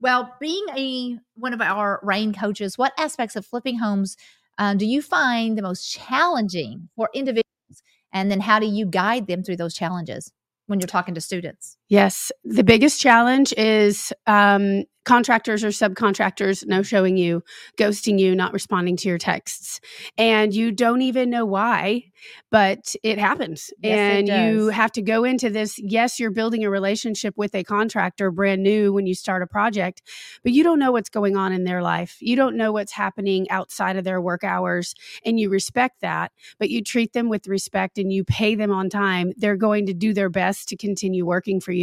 Well, 0.00 0.34
being 0.38 0.64
a 0.76 1.18
one 1.34 1.54
of 1.54 1.60
our 1.62 2.00
WREIN 2.04 2.34
coaches, 2.38 2.76
what 2.76 2.92
aspects 2.98 3.34
of 3.36 3.46
flipping 3.46 3.78
homes 3.78 4.16
um, 4.58 4.76
do 4.76 4.84
you 4.86 5.00
find 5.00 5.56
the 5.56 5.62
most 5.62 5.88
challenging 5.88 6.88
for 6.96 7.08
individuals? 7.14 7.44
And 8.12 8.30
then 8.30 8.40
how 8.40 8.58
do 8.58 8.66
you 8.66 8.86
guide 8.86 9.26
them 9.26 9.42
through 9.42 9.56
those 9.56 9.72
challenges 9.74 10.32
when 10.66 10.80
you're 10.80 10.86
talking 10.88 11.14
to 11.14 11.20
students? 11.20 11.77
Yes, 11.88 12.30
the 12.44 12.64
biggest 12.64 13.00
challenge 13.00 13.54
is 13.56 14.12
um, 14.26 14.84
contractors 15.06 15.64
or 15.64 15.68
subcontractors 15.68 16.66
no 16.66 16.82
showing 16.82 17.16
you, 17.16 17.42
ghosting 17.78 18.18
you, 18.18 18.34
not 18.34 18.52
responding 18.52 18.94
to 18.98 19.08
your 19.08 19.16
texts, 19.16 19.80
and 20.18 20.54
you 20.54 20.70
don't 20.70 21.00
even 21.00 21.30
know 21.30 21.46
why, 21.46 22.04
but 22.50 22.94
it 23.02 23.16
happens, 23.16 23.70
Yes, 23.82 24.00
it 24.00 24.18
and 24.18 24.28
you 24.28 24.66
have 24.66 24.92
to 24.92 25.02
go 25.02 25.24
into 25.24 25.48
this. 25.48 25.78
Yes, 25.78 26.20
you're 26.20 26.30
building 26.30 26.62
a 26.62 26.68
relationship 26.68 27.32
with 27.38 27.54
a 27.54 27.64
contractor, 27.64 28.30
brand 28.30 28.62
new 28.62 28.92
when 28.92 29.06
you 29.06 29.14
start 29.14 29.42
a 29.42 29.46
project, 29.46 30.02
but 30.42 30.52
you 30.52 30.62
don't 30.62 30.78
know 30.78 30.92
what's 30.92 31.08
going 31.08 31.38
on 31.38 31.52
in 31.54 31.64
their 31.64 31.80
life. 31.80 32.18
You 32.20 32.36
don't 32.36 32.56
know 32.58 32.70
what's 32.70 32.92
happening 32.92 33.48
outside 33.50 33.96
of 33.96 34.04
their 34.04 34.20
work 34.20 34.44
hours, 34.44 34.94
and 35.24 35.40
you 35.40 35.48
respect 35.48 36.02
that, 36.02 36.32
but 36.58 36.68
you 36.68 36.82
treat 36.82 37.14
them 37.14 37.30
with 37.30 37.48
respect 37.48 37.96
and 37.96 38.12
you 38.12 38.24
pay 38.24 38.54
them 38.56 38.70
on 38.72 38.90
time. 38.90 39.32
They're 39.38 39.56
going 39.56 39.86
to 39.86 39.94
do 39.94 40.12
their 40.12 40.28
best 40.28 40.68
to 40.68 40.76
continue 40.76 41.24
working 41.24 41.60
for 41.60 41.72
you. 41.72 41.77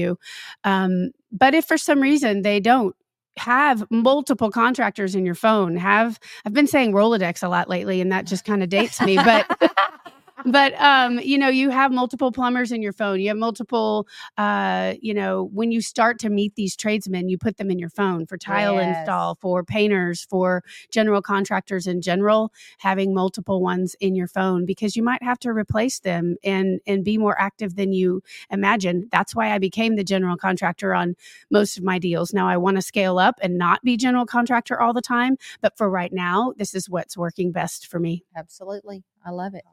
Um, 0.63 1.11
but 1.31 1.53
if 1.53 1.65
for 1.65 1.77
some 1.77 2.01
reason 2.01 2.41
they 2.41 2.59
don't, 2.59 2.95
have 3.37 3.83
multiple 3.91 4.49
contractors 4.49 5.13
in 5.13 5.25
your 5.25 5.35
phone 5.35 5.75
have 5.75 6.17
i've 6.45 6.53
been 6.53 6.67
saying 6.67 6.93
rolodex 6.93 7.43
a 7.43 7.49
lot 7.49 7.67
lately 7.67 7.99
and 7.99 8.09
that 8.09 8.25
just 8.25 8.45
kind 8.45 8.63
of 8.63 8.69
dates 8.69 9.01
me 9.01 9.17
but 9.17 9.45
but 10.43 10.73
um 10.81 11.17
you 11.19 11.37
know 11.37 11.47
you 11.47 11.69
have 11.69 11.91
multiple 11.93 12.29
plumbers 12.31 12.71
in 12.71 12.81
your 12.81 12.91
phone 12.91 13.21
you 13.21 13.29
have 13.29 13.37
multiple 13.37 14.05
uh 14.37 14.93
you 15.01 15.13
know 15.13 15.45
when 15.53 15.71
you 15.71 15.79
start 15.81 16.19
to 16.19 16.29
meet 16.29 16.53
these 16.55 16.75
tradesmen 16.75 17.29
you 17.29 17.37
put 17.37 17.55
them 17.57 17.71
in 17.71 17.79
your 17.79 17.89
phone 17.89 18.25
for 18.25 18.37
tile 18.37 18.77
Yes. 18.77 18.87
install 18.97 19.35
for 19.35 19.63
painters 19.63 20.25
for 20.29 20.61
general 20.91 21.21
contractors 21.21 21.87
in 21.87 22.01
general 22.01 22.51
having 22.79 23.13
multiple 23.13 23.61
ones 23.61 23.95
in 24.01 24.13
your 24.13 24.27
phone 24.27 24.65
because 24.65 24.95
you 24.95 25.03
might 25.03 25.23
have 25.23 25.39
to 25.39 25.51
replace 25.51 25.99
them 25.99 26.35
and 26.43 26.81
and 26.85 27.05
be 27.05 27.17
more 27.17 27.39
active 27.39 27.75
than 27.75 27.93
you 27.93 28.21
imagine 28.51 29.07
that's 29.11 29.33
why 29.35 29.51
i 29.51 29.57
became 29.57 29.95
the 29.95 30.03
general 30.03 30.35
contractor 30.35 30.93
on 30.93 31.15
most 31.49 31.77
of 31.77 31.83
my 31.83 31.97
deals 31.97 32.33
now 32.33 32.47
i 32.47 32.57
want 32.57 32.75
to 32.75 32.81
scale 32.81 33.17
up 33.19 33.35
and 33.41 33.57
not 33.57 33.81
be 33.83 33.95
general 33.95 34.25
contractor 34.25 34.81
all 34.81 34.93
the 34.93 35.01
time 35.01 35.37
but 35.61 35.77
for 35.77 35.89
right 35.89 36.11
now 36.11 36.53
this 36.57 36.75
is 36.75 36.89
what's 36.89 37.15
working 37.17 37.51
best 37.53 37.87
for 37.87 37.99
me 37.99 38.23
Absolutely. 38.35 39.03
I 39.25 39.31
love 39.31 39.55
it. 39.55 39.63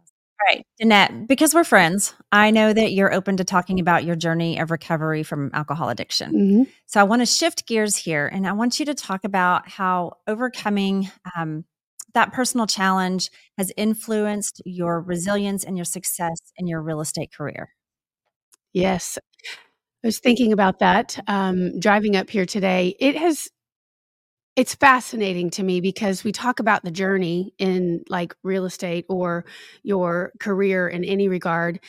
All 0.42 0.56
right, 0.56 0.66
Danette, 0.80 1.28
because 1.28 1.54
we're 1.54 1.62
friends, 1.62 2.14
I 2.32 2.50
know 2.50 2.72
that 2.72 2.92
you're 2.92 3.12
open 3.12 3.36
to 3.36 3.44
talking 3.44 3.78
about 3.78 4.04
your 4.04 4.16
journey 4.16 4.58
of 4.58 4.72
recovery 4.72 5.22
from 5.22 5.50
alcohol 5.52 5.88
addiction. 5.88 6.32
Mhm. 6.32 6.68
So 6.86 7.00
I 7.00 7.04
want 7.04 7.22
to 7.22 7.26
shift 7.26 7.66
gears 7.66 7.96
here 7.96 8.26
and 8.26 8.46
I 8.46 8.52
want 8.52 8.80
you 8.80 8.86
to 8.86 8.94
talk 8.94 9.22
about 9.24 9.68
how 9.68 10.14
overcoming 10.26 11.10
um, 11.36 11.64
that 12.14 12.32
personal 12.32 12.66
challenge 12.66 13.30
has 13.56 13.70
influenced 13.76 14.60
your 14.64 15.00
resilience 15.00 15.62
and 15.62 15.76
your 15.76 15.84
success 15.84 16.38
in 16.56 16.66
your 16.66 16.82
real 16.82 17.00
estate 17.00 17.32
career. 17.32 17.70
Yes. 18.72 19.18
I 20.02 20.08
was 20.08 20.18
thinking 20.18 20.52
about 20.52 20.80
that 20.80 21.20
um, 21.28 21.78
driving 21.78 22.16
up 22.16 22.28
here 22.28 22.46
today. 22.46 22.96
It 22.98 23.16
has, 23.16 23.48
it's 24.54 24.74
fascinating 24.74 25.50
to 25.50 25.62
me 25.62 25.80
because 25.80 26.24
we 26.24 26.32
talk 26.32 26.60
about 26.60 26.84
the 26.84 26.90
journey 26.90 27.54
in 27.58 28.04
like 28.08 28.34
real 28.42 28.66
estate 28.66 29.06
or 29.08 29.44
your 29.82 30.32
career 30.40 30.88
in 30.88 31.04
any 31.04 31.28
regard. 31.28 31.80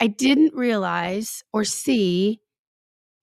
I 0.00 0.06
didn't 0.06 0.54
realize 0.54 1.44
or 1.52 1.64
see 1.64 2.40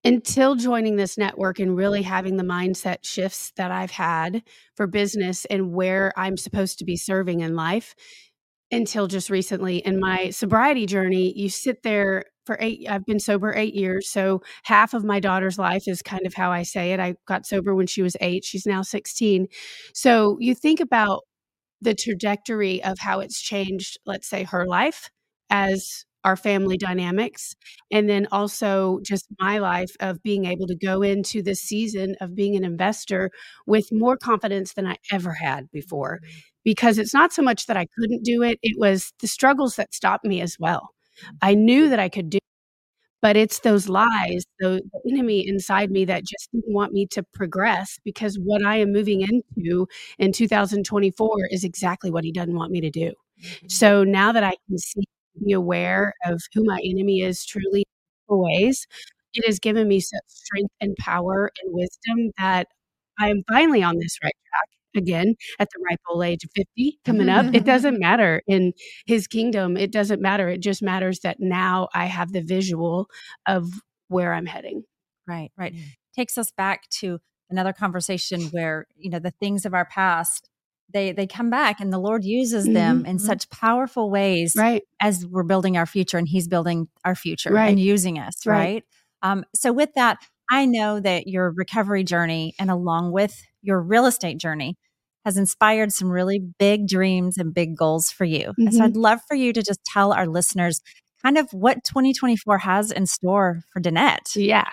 until 0.04 0.54
joining 0.54 0.96
this 0.96 1.18
network 1.18 1.58
and 1.58 1.76
really 1.76 2.02
having 2.02 2.36
the 2.36 2.44
mindset 2.44 2.98
shifts 3.02 3.52
that 3.56 3.70
I've 3.70 3.90
had 3.90 4.42
for 4.76 4.86
business 4.86 5.44
and 5.46 5.72
where 5.72 6.12
I'm 6.16 6.36
supposed 6.36 6.78
to 6.78 6.84
be 6.84 6.96
serving 6.96 7.40
in 7.40 7.56
life 7.56 7.94
until 8.70 9.06
just 9.06 9.30
recently 9.30 9.78
in 9.78 9.98
my 9.98 10.30
sobriety 10.30 10.86
journey 10.86 11.32
you 11.36 11.48
sit 11.48 11.82
there 11.82 12.24
for 12.44 12.56
eight 12.60 12.86
i've 12.88 13.04
been 13.04 13.20
sober 13.20 13.54
eight 13.54 13.74
years 13.74 14.08
so 14.08 14.40
half 14.64 14.94
of 14.94 15.04
my 15.04 15.20
daughter's 15.20 15.58
life 15.58 15.86
is 15.86 16.02
kind 16.02 16.26
of 16.26 16.34
how 16.34 16.50
i 16.50 16.62
say 16.62 16.92
it 16.92 17.00
i 17.00 17.14
got 17.26 17.46
sober 17.46 17.74
when 17.74 17.86
she 17.86 18.02
was 18.02 18.16
eight 18.20 18.44
she's 18.44 18.66
now 18.66 18.82
16 18.82 19.46
so 19.92 20.36
you 20.40 20.54
think 20.54 20.80
about 20.80 21.22
the 21.80 21.94
trajectory 21.94 22.82
of 22.82 22.98
how 22.98 23.20
it's 23.20 23.40
changed 23.40 23.98
let's 24.06 24.28
say 24.28 24.44
her 24.44 24.66
life 24.66 25.10
as 25.50 26.04
our 26.24 26.36
family 26.36 26.78
dynamics 26.78 27.54
and 27.90 28.08
then 28.08 28.26
also 28.32 28.98
just 29.04 29.26
my 29.38 29.58
life 29.58 29.94
of 30.00 30.22
being 30.22 30.46
able 30.46 30.66
to 30.66 30.74
go 30.74 31.02
into 31.02 31.42
this 31.42 31.60
season 31.60 32.16
of 32.20 32.34
being 32.34 32.56
an 32.56 32.64
investor 32.64 33.30
with 33.66 33.88
more 33.92 34.16
confidence 34.16 34.72
than 34.72 34.86
i 34.86 34.96
ever 35.12 35.32
had 35.32 35.70
before 35.70 36.20
mm-hmm. 36.24 36.38
because 36.64 36.98
it's 36.98 37.14
not 37.14 37.32
so 37.32 37.42
much 37.42 37.66
that 37.66 37.76
I 37.76 37.86
couldn't 37.98 38.24
do 38.24 38.42
it, 38.42 38.58
it 38.62 38.78
was 38.78 39.12
the 39.20 39.28
struggles 39.28 39.76
that 39.76 39.94
stopped 39.94 40.24
me 40.24 40.40
as 40.40 40.56
well. 40.58 40.93
I 41.42 41.54
knew 41.54 41.88
that 41.88 41.98
I 41.98 42.08
could 42.08 42.30
do 42.30 42.38
it, 42.38 42.42
but 43.22 43.36
it's 43.36 43.60
those 43.60 43.86
mm. 43.86 43.90
lies, 43.90 44.44
the, 44.60 44.82
the 44.92 45.12
enemy 45.12 45.46
inside 45.46 45.90
me 45.90 46.04
that 46.06 46.24
just 46.24 46.50
didn't 46.52 46.72
want 46.72 46.92
me 46.92 47.06
to 47.08 47.22
progress 47.22 47.98
because 48.04 48.36
what 48.36 48.64
I 48.64 48.76
am 48.76 48.92
moving 48.92 49.22
into 49.22 49.86
in 50.18 50.32
2024 50.32 51.28
is 51.50 51.64
exactly 51.64 52.10
what 52.10 52.24
he 52.24 52.32
doesn't 52.32 52.56
want 52.56 52.72
me 52.72 52.80
to 52.80 52.90
do. 52.90 53.12
Mm-hmm. 53.42 53.68
So 53.68 54.04
now 54.04 54.32
that 54.32 54.44
I 54.44 54.54
can 54.68 54.78
see, 54.78 55.04
be 55.44 55.52
aware 55.52 56.14
of 56.26 56.40
who 56.54 56.64
my 56.64 56.78
enemy 56.84 57.20
is 57.20 57.44
truly 57.44 57.84
in 58.28 58.38
ways, 58.38 58.86
it 59.34 59.44
has 59.46 59.58
given 59.58 59.88
me 59.88 60.00
such 60.00 60.22
strength 60.28 60.72
and 60.80 60.96
power 60.96 61.50
and 61.60 61.74
wisdom 61.74 62.30
that 62.38 62.68
I 63.18 63.30
am 63.30 63.42
finally 63.48 63.82
on 63.82 63.98
this 63.98 64.16
right 64.22 64.32
track 64.48 64.68
again 64.96 65.34
at 65.58 65.68
the 65.74 65.82
ripe 65.88 66.00
old 66.08 66.24
age 66.24 66.44
of 66.44 66.50
50 66.54 66.98
coming 67.04 67.28
up. 67.28 67.46
it 67.54 67.64
doesn't 67.64 67.98
matter 67.98 68.42
in 68.46 68.72
his 69.06 69.26
kingdom. 69.26 69.76
It 69.76 69.92
doesn't 69.92 70.20
matter. 70.20 70.48
It 70.48 70.60
just 70.60 70.82
matters 70.82 71.20
that 71.20 71.38
now 71.40 71.88
I 71.94 72.06
have 72.06 72.32
the 72.32 72.42
visual 72.42 73.08
of 73.46 73.70
where 74.08 74.32
I'm 74.32 74.46
heading. 74.46 74.84
Right, 75.26 75.50
right. 75.56 75.74
Mm. 75.74 75.80
Takes 76.14 76.38
us 76.38 76.50
back 76.52 76.88
to 77.00 77.18
another 77.50 77.72
conversation 77.72 78.42
where, 78.52 78.86
you 78.96 79.10
know, 79.10 79.18
the 79.18 79.30
things 79.32 79.64
of 79.66 79.74
our 79.74 79.84
past, 79.86 80.48
they 80.92 81.12
they 81.12 81.26
come 81.26 81.50
back 81.50 81.80
and 81.80 81.92
the 81.92 81.98
Lord 81.98 82.24
uses 82.24 82.66
them 82.66 83.04
Mhm, 83.04 83.08
in 83.08 83.18
such 83.18 83.48
powerful 83.50 84.10
ways 84.10 84.54
Right. 84.56 84.82
as 85.00 85.26
we're 85.26 85.42
building 85.42 85.76
our 85.76 85.86
future 85.86 86.18
and 86.18 86.28
he's 86.28 86.46
building 86.46 86.88
our 87.04 87.14
future 87.14 87.52
Right. 87.52 87.70
and 87.70 87.80
using 87.80 88.18
us, 88.18 88.46
Right. 88.46 88.56
right? 88.58 88.84
Um, 89.22 89.44
so 89.54 89.72
with 89.72 89.94
that, 89.94 90.18
I 90.50 90.66
know 90.66 91.00
that 91.00 91.26
your 91.26 91.50
recovery 91.50 92.04
journey 92.04 92.54
and 92.58 92.70
along 92.70 93.12
with 93.12 93.42
your 93.62 93.80
real 93.80 94.06
estate 94.06 94.38
journey 94.38 94.76
has 95.24 95.36
inspired 95.36 95.92
some 95.92 96.10
really 96.10 96.38
big 96.58 96.86
dreams 96.86 97.38
and 97.38 97.54
big 97.54 97.76
goals 97.76 98.10
for 98.10 98.24
you. 98.24 98.52
And 98.58 98.72
So. 98.72 98.78
Mm-hmm. 98.78 98.82
I'd 98.82 98.96
love 98.96 99.20
for 99.26 99.34
you 99.34 99.52
to 99.52 99.62
just 99.62 99.80
tell 99.84 100.12
our 100.12 100.26
listeners 100.26 100.82
kind 101.22 101.38
of 101.38 101.50
what 101.52 101.84
2024 101.84 102.58
has 102.58 102.90
in 102.90 103.06
store 103.06 103.62
for 103.72 103.80
Danette. 103.80 104.36
Yeah. 104.36 104.68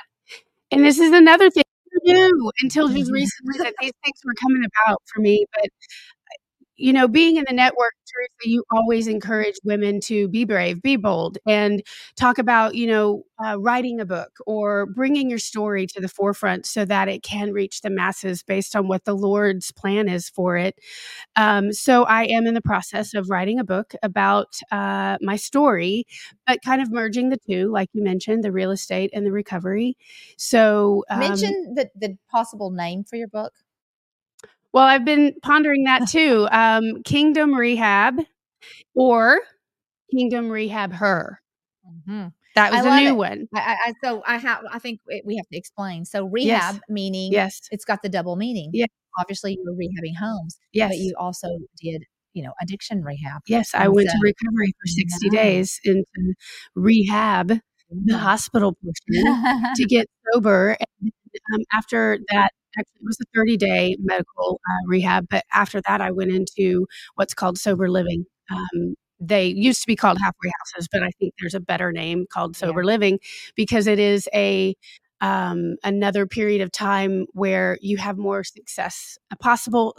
And 0.71 0.85
this 0.85 0.99
is 0.99 1.11
another 1.11 1.49
thing. 1.49 1.63
I 1.93 2.13
knew 2.13 2.51
until 2.61 2.87
just 2.87 3.05
mm-hmm. 3.05 3.13
recently 3.13 3.57
that 3.59 3.73
these 3.79 3.91
things 4.03 4.19
were 4.25 4.33
coming 4.41 4.63
about 4.63 5.01
for 5.13 5.21
me. 5.21 5.45
But 5.53 5.69
you 6.81 6.91
know, 6.91 7.07
being 7.07 7.37
in 7.37 7.45
the 7.47 7.53
network, 7.53 7.93
Teresa, 8.11 8.49
you 8.49 8.63
always 8.71 9.07
encourage 9.07 9.55
women 9.63 9.99
to 10.01 10.27
be 10.29 10.45
brave, 10.45 10.81
be 10.81 10.95
bold, 10.95 11.37
and 11.47 11.83
talk 12.15 12.37
about, 12.37 12.75
you 12.75 12.87
know, 12.87 13.23
uh, 13.43 13.59
writing 13.59 13.99
a 13.99 14.05
book 14.05 14.31
or 14.45 14.87
bringing 14.87 15.29
your 15.29 15.39
story 15.39 15.87
to 15.87 16.01
the 16.01 16.07
forefront 16.07 16.65
so 16.65 16.85
that 16.85 17.07
it 17.07 17.23
can 17.23 17.51
reach 17.51 17.81
the 17.81 17.89
masses 17.89 18.43
based 18.43 18.75
on 18.75 18.87
what 18.87 19.05
the 19.05 19.15
Lord's 19.15 19.71
plan 19.71 20.09
is 20.09 20.29
for 20.29 20.57
it. 20.57 20.79
Um, 21.35 21.71
so 21.71 22.03
I 22.03 22.23
am 22.25 22.45
in 22.47 22.53
the 22.53 22.61
process 22.61 23.13
of 23.13 23.29
writing 23.29 23.59
a 23.59 23.63
book 23.63 23.93
about 24.03 24.59
uh, 24.71 25.17
my 25.21 25.35
story, 25.35 26.05
but 26.47 26.59
kind 26.63 26.81
of 26.81 26.91
merging 26.91 27.29
the 27.29 27.37
two, 27.47 27.71
like 27.71 27.89
you 27.93 28.03
mentioned, 28.03 28.43
the 28.43 28.51
real 28.51 28.71
estate 28.71 29.11
and 29.13 29.25
the 29.25 29.31
recovery. 29.31 29.97
So 30.37 31.03
um, 31.09 31.19
mention 31.19 31.73
the, 31.75 31.89
the 31.95 32.17
possible 32.29 32.71
name 32.71 33.03
for 33.03 33.15
your 33.15 33.27
book. 33.27 33.53
Well, 34.73 34.85
I've 34.85 35.05
been 35.05 35.35
pondering 35.41 35.83
that 35.85 36.07
too. 36.09 36.47
Um, 36.51 37.03
Kingdom 37.03 37.53
Rehab 37.53 38.19
or 38.95 39.41
Kingdom 40.11 40.49
Rehab 40.49 40.93
Her. 40.93 41.41
Mm-hmm. 41.87 42.27
That 42.55 42.71
was 42.71 42.85
I 42.85 42.99
a 42.99 43.03
new 43.03 43.11
it. 43.11 43.17
one. 43.17 43.47
I, 43.55 43.77
I, 43.85 43.93
so 44.03 44.21
I 44.27 44.37
have. 44.37 44.59
I 44.71 44.79
think 44.79 44.99
we 45.07 45.37
have 45.37 45.47
to 45.47 45.57
explain. 45.57 46.05
So 46.05 46.25
rehab 46.25 46.75
yes. 46.75 46.79
meaning 46.89 47.31
yes, 47.31 47.61
it's 47.71 47.85
got 47.85 48.01
the 48.01 48.09
double 48.09 48.35
meaning. 48.35 48.71
Yeah, 48.73 48.87
obviously 49.17 49.57
you're 49.63 49.73
rehabbing 49.73 50.17
homes. 50.19 50.57
Yes, 50.73 50.89
but 50.89 50.97
you 50.97 51.13
also 51.17 51.47
did 51.81 52.03
you 52.33 52.43
know 52.43 52.51
addiction 52.61 53.03
rehab. 53.03 53.41
Yes, 53.47 53.73
I 53.73 53.87
went 53.87 54.09
so, 54.09 54.17
to 54.17 54.19
recovery 54.21 54.73
for 54.81 54.87
sixty 54.87 55.29
nice. 55.29 55.39
days 55.39 55.79
into 55.85 56.33
rehab, 56.75 57.47
the 57.47 57.53
mm-hmm. 57.95 58.15
hospital 58.15 58.75
portion, 58.83 59.73
to 59.75 59.85
get 59.85 60.07
sober. 60.33 60.75
And 60.99 61.11
um, 61.53 61.61
after 61.73 62.19
that 62.29 62.51
actually 62.77 63.01
it 63.01 63.05
was 63.05 63.17
a 63.21 63.25
30 63.35 63.57
day 63.57 63.97
medical 63.99 64.61
uh, 64.69 64.87
rehab 64.87 65.27
but 65.29 65.43
after 65.53 65.81
that 65.81 66.01
i 66.01 66.11
went 66.11 66.31
into 66.31 66.85
what's 67.15 67.33
called 67.33 67.57
sober 67.57 67.89
living 67.89 68.25
um, 68.49 68.95
they 69.19 69.45
used 69.45 69.81
to 69.81 69.87
be 69.87 69.95
called 69.95 70.17
halfway 70.19 70.51
houses 70.59 70.87
but 70.91 71.03
i 71.03 71.09
think 71.19 71.33
there's 71.39 71.55
a 71.55 71.59
better 71.59 71.91
name 71.91 72.25
called 72.31 72.55
sober 72.55 72.81
yeah. 72.81 72.87
living 72.87 73.19
because 73.55 73.87
it 73.87 73.99
is 73.99 74.27
a 74.33 74.75
um, 75.21 75.75
another 75.83 76.25
period 76.25 76.61
of 76.61 76.71
time 76.71 77.27
where 77.33 77.77
you 77.81 77.97
have 77.97 78.17
more 78.17 78.43
success 78.43 79.17
a 79.31 79.35
possible 79.35 79.95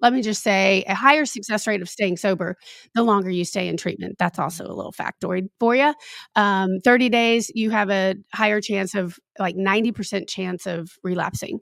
let 0.00 0.12
me 0.12 0.22
just 0.22 0.42
say 0.42 0.84
a 0.86 0.94
higher 0.94 1.26
success 1.26 1.66
rate 1.66 1.82
of 1.82 1.88
staying 1.88 2.16
sober 2.16 2.56
the 2.94 3.02
longer 3.02 3.30
you 3.30 3.44
stay 3.44 3.68
in 3.68 3.76
treatment. 3.76 4.16
That's 4.18 4.38
also 4.38 4.64
a 4.66 4.72
little 4.74 4.92
factoid 4.92 5.48
for 5.60 5.74
you. 5.74 5.94
Um, 6.36 6.78
30 6.84 7.08
days, 7.08 7.50
you 7.54 7.70
have 7.70 7.90
a 7.90 8.14
higher 8.32 8.60
chance 8.60 8.94
of 8.94 9.18
like 9.38 9.56
90% 9.56 10.28
chance 10.28 10.66
of 10.66 10.90
relapsing. 11.02 11.60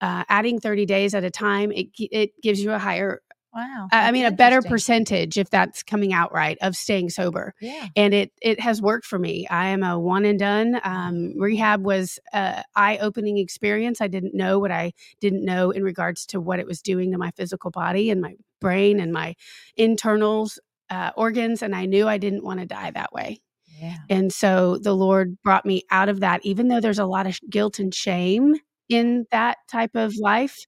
Uh, 0.00 0.22
adding 0.28 0.60
30 0.60 0.86
days 0.86 1.14
at 1.14 1.24
a 1.24 1.30
time, 1.30 1.72
it, 1.72 1.88
it 1.98 2.30
gives 2.42 2.62
you 2.62 2.72
a 2.72 2.78
higher 2.78 3.20
Wow. 3.58 3.88
I 3.90 4.12
mean, 4.12 4.24
a 4.24 4.30
better 4.30 4.62
percentage, 4.62 5.36
if 5.36 5.50
that's 5.50 5.82
coming 5.82 6.12
out 6.12 6.32
right, 6.32 6.56
of 6.62 6.76
staying 6.76 7.10
sober. 7.10 7.54
Yeah. 7.60 7.88
And 7.96 8.14
it 8.14 8.32
it 8.40 8.60
has 8.60 8.80
worked 8.80 9.04
for 9.04 9.18
me. 9.18 9.48
I 9.48 9.68
am 9.68 9.82
a 9.82 9.98
one 9.98 10.24
and 10.24 10.38
done. 10.38 10.80
Um, 10.84 11.34
rehab 11.36 11.84
was 11.84 12.20
a 12.32 12.62
eye 12.76 12.98
opening 12.98 13.38
experience. 13.38 14.00
I 14.00 14.06
didn't 14.06 14.34
know 14.34 14.60
what 14.60 14.70
I 14.70 14.92
didn't 15.20 15.44
know 15.44 15.72
in 15.72 15.82
regards 15.82 16.24
to 16.26 16.40
what 16.40 16.60
it 16.60 16.68
was 16.68 16.80
doing 16.80 17.10
to 17.10 17.18
my 17.18 17.32
physical 17.32 17.72
body 17.72 18.10
and 18.10 18.20
my 18.20 18.36
brain 18.60 19.00
and 19.00 19.12
my 19.12 19.34
internals 19.76 20.60
uh, 20.88 21.10
organs, 21.16 21.60
and 21.60 21.74
I 21.74 21.86
knew 21.86 22.06
I 22.06 22.18
didn't 22.18 22.44
want 22.44 22.60
to 22.60 22.66
die 22.66 22.92
that 22.92 23.12
way. 23.12 23.40
Yeah. 23.80 23.96
And 24.08 24.32
so 24.32 24.78
the 24.78 24.94
Lord 24.94 25.36
brought 25.42 25.66
me 25.66 25.82
out 25.90 26.08
of 26.08 26.20
that, 26.20 26.44
even 26.44 26.68
though 26.68 26.80
there's 26.80 27.00
a 27.00 27.06
lot 27.06 27.26
of 27.26 27.40
guilt 27.50 27.80
and 27.80 27.92
shame 27.92 28.54
in 28.88 29.26
that 29.30 29.58
type 29.70 29.94
of 29.94 30.16
life 30.16 30.66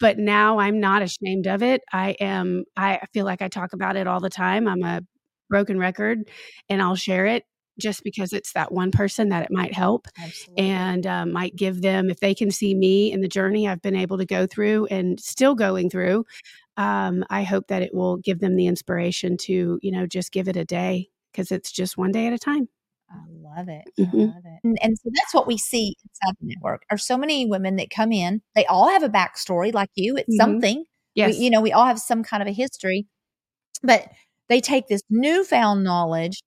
but 0.00 0.18
now 0.18 0.58
I'm 0.58 0.80
not 0.80 1.02
ashamed 1.02 1.46
of 1.46 1.62
it. 1.62 1.82
I 1.92 2.10
am, 2.20 2.64
I 2.76 3.00
feel 3.12 3.24
like 3.24 3.42
I 3.42 3.48
talk 3.48 3.72
about 3.72 3.96
it 3.96 4.06
all 4.06 4.20
the 4.20 4.30
time. 4.30 4.68
I'm 4.68 4.82
a 4.82 5.00
broken 5.48 5.78
record 5.78 6.28
and 6.68 6.82
I'll 6.82 6.96
share 6.96 7.26
it 7.26 7.44
just 7.78 8.02
because 8.02 8.32
it's 8.32 8.52
that 8.54 8.72
one 8.72 8.90
person 8.90 9.28
that 9.28 9.44
it 9.44 9.50
might 9.50 9.74
help 9.74 10.08
Absolutely. 10.18 10.64
and 10.64 11.06
uh, 11.06 11.26
might 11.26 11.54
give 11.56 11.82
them, 11.82 12.10
if 12.10 12.20
they 12.20 12.34
can 12.34 12.50
see 12.50 12.74
me 12.74 13.12
in 13.12 13.20
the 13.20 13.28
journey 13.28 13.68
I've 13.68 13.82
been 13.82 13.96
able 13.96 14.18
to 14.18 14.24
go 14.24 14.46
through 14.46 14.86
and 14.86 15.20
still 15.20 15.54
going 15.54 15.90
through, 15.90 16.24
um, 16.76 17.24
I 17.28 17.42
hope 17.42 17.68
that 17.68 17.82
it 17.82 17.94
will 17.94 18.16
give 18.16 18.40
them 18.40 18.56
the 18.56 18.66
inspiration 18.66 19.36
to, 19.42 19.78
you 19.82 19.92
know, 19.92 20.06
just 20.06 20.32
give 20.32 20.48
it 20.48 20.56
a 20.56 20.64
day 20.64 21.10
because 21.32 21.52
it's 21.52 21.70
just 21.70 21.98
one 21.98 22.12
day 22.12 22.26
at 22.26 22.32
a 22.32 22.38
time. 22.38 22.68
I 23.10 23.18
love 23.30 23.68
it. 23.68 23.84
Mm-hmm. 23.98 24.20
I 24.20 24.24
love 24.24 24.42
it. 24.44 24.60
And, 24.64 24.78
and, 24.82 24.98
so 24.98 25.10
that's 25.14 25.32
what 25.32 25.46
we 25.46 25.56
see 25.56 25.94
inside 26.04 26.36
the 26.40 26.48
network. 26.48 26.82
Are 26.90 26.98
so 26.98 27.16
many 27.16 27.46
women 27.46 27.76
that 27.76 27.90
come 27.90 28.12
in. 28.12 28.42
They 28.54 28.66
all 28.66 28.88
have 28.88 29.02
a 29.02 29.08
backstory 29.08 29.72
like 29.72 29.90
you. 29.94 30.16
It's 30.16 30.28
mm-hmm. 30.28 30.36
something. 30.36 30.84
Yes. 31.14 31.38
We, 31.38 31.44
you 31.44 31.50
know, 31.50 31.60
we 31.60 31.72
all 31.72 31.86
have 31.86 31.98
some 31.98 32.22
kind 32.22 32.42
of 32.42 32.48
a 32.48 32.52
history, 32.52 33.06
but 33.82 34.08
they 34.48 34.60
take 34.60 34.88
this 34.88 35.02
newfound 35.08 35.84
knowledge 35.84 36.42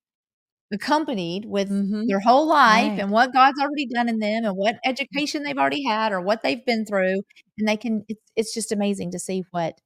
accompanied 0.72 1.46
with 1.46 1.70
mm-hmm. 1.70 2.06
their 2.08 2.20
whole 2.20 2.48
life 2.48 2.92
right. 2.92 3.00
and 3.00 3.10
what 3.10 3.34
God's 3.34 3.60
already 3.60 3.88
done 3.88 4.08
in 4.08 4.20
them 4.20 4.46
and 4.46 4.56
what 4.56 4.76
education 4.86 5.44
they've 5.44 5.58
already 5.58 5.84
had 5.84 6.12
or 6.12 6.22
what 6.22 6.44
they've 6.44 6.64
been 6.64 6.86
through. 6.86 7.24
And 7.58 7.68
they 7.68 7.78
can, 7.78 8.06
it's, 8.08 8.22
it's 8.36 8.54
just 8.54 8.72
amazing 8.72 9.12
to 9.12 9.20
see 9.20 9.44
what 9.52 9.80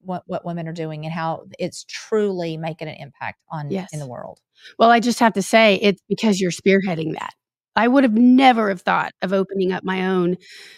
what 0.00 0.22
what 0.26 0.44
women 0.44 0.68
are 0.68 0.72
doing 0.72 1.04
and 1.04 1.12
how 1.12 1.44
it's 1.58 1.84
truly 1.84 2.56
making 2.56 2.88
an 2.88 2.94
impact 2.94 3.40
on 3.50 3.70
yes. 3.70 3.92
in 3.92 3.98
the 3.98 4.06
world. 4.06 4.38
Well, 4.78 4.90
I 4.90 5.00
just 5.00 5.20
have 5.20 5.34
to 5.34 5.42
say 5.42 5.76
it's 5.82 6.02
because 6.08 6.40
you're 6.40 6.50
spearheading 6.50 7.12
that. 7.14 7.32
I 7.74 7.88
would 7.88 8.04
have 8.04 8.14
never 8.14 8.68
have 8.68 8.82
thought 8.82 9.12
of 9.22 9.32
opening 9.32 9.72
up 9.72 9.82
my 9.84 10.06
own 10.06 10.36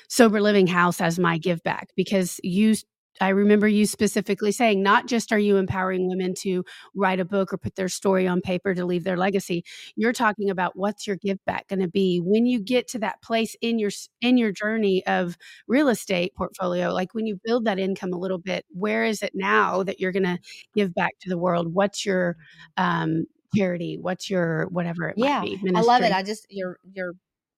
sober 0.09 0.41
living 0.41 0.67
house 0.69 1.01
as 1.01 1.19
my 1.19 1.39
give 1.39 1.63
back 1.63 1.89
because 1.97 2.41
you 2.43 2.75
I 3.21 3.29
remember 3.29 3.69
you 3.69 3.87
specifically 3.87 4.51
saying, 4.51 4.83
not 4.83 5.07
just 5.07 5.31
are 5.33 5.39
you 5.39 5.57
empowering 5.57 6.09
women 6.09 6.35
to 6.41 6.65
write 6.97 7.21
a 7.21 7.25
book 7.25 7.53
or 7.53 7.59
put 7.59 7.77
their 7.77 7.89
story 7.89 8.27
on 8.27 8.41
paper 8.41 8.75
to 8.75 8.85
leave 8.85 9.05
their 9.05 9.17
legacy. 9.17 9.65
You're 9.95 10.13
talking 10.13 10.51
about 10.51 10.73
what's 10.75 11.07
your 11.07 11.15
give 11.15 11.39
back 11.45 11.69
going 11.69 11.79
to 11.79 11.87
be 11.89 12.19
when 12.19 12.45
you 12.45 12.59
get 12.61 12.89
to 12.89 12.99
that 12.99 13.23
place 13.23 13.55
in 13.61 13.79
your 13.79 13.93
in 14.21 14.37
your 14.37 14.51
journey 14.51 15.07
of 15.07 15.37
real 15.69 15.89
estate 15.89 16.35
portfolio. 16.35 16.93
Like 16.93 17.15
when 17.15 17.25
you 17.27 17.39
build 17.45 17.67
that 17.67 17.79
income 17.79 18.13
a 18.13 18.19
little 18.19 18.39
bit, 18.39 18.65
where 18.71 19.05
is 19.05 19.23
it 19.23 19.33
now 19.35 19.85
that 19.85 20.01
you're 20.01 20.13
going 20.13 20.25
to 20.25 20.39
give 20.75 20.93
back 20.93 21.13
to 21.21 21.29
the 21.29 21.39
world? 21.39 21.73
What's 21.73 22.05
your 22.05 22.37
um, 22.77 23.27
charity? 23.57 23.99
What's 24.01 24.31
your 24.31 24.67
whatever 24.67 25.09
it 25.09 25.15
yeah, 25.19 25.41
might 25.41 25.45
be? 25.45 25.57
Ministry? 25.63 25.77
I 25.77 25.81
love 25.81 26.03
it. 26.03 26.13
I 26.13 26.23
just 26.23 26.47
you're 26.51 26.79
you're 26.93 27.13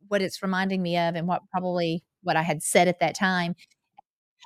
what 0.08 0.22
it's 0.22 0.42
reminding 0.42 0.82
me 0.82 0.96
of, 0.96 1.14
and 1.14 1.26
what 1.26 1.42
probably 1.50 2.02
what 2.22 2.36
I 2.36 2.42
had 2.42 2.62
said 2.62 2.88
at 2.88 3.00
that 3.00 3.16
time 3.16 3.54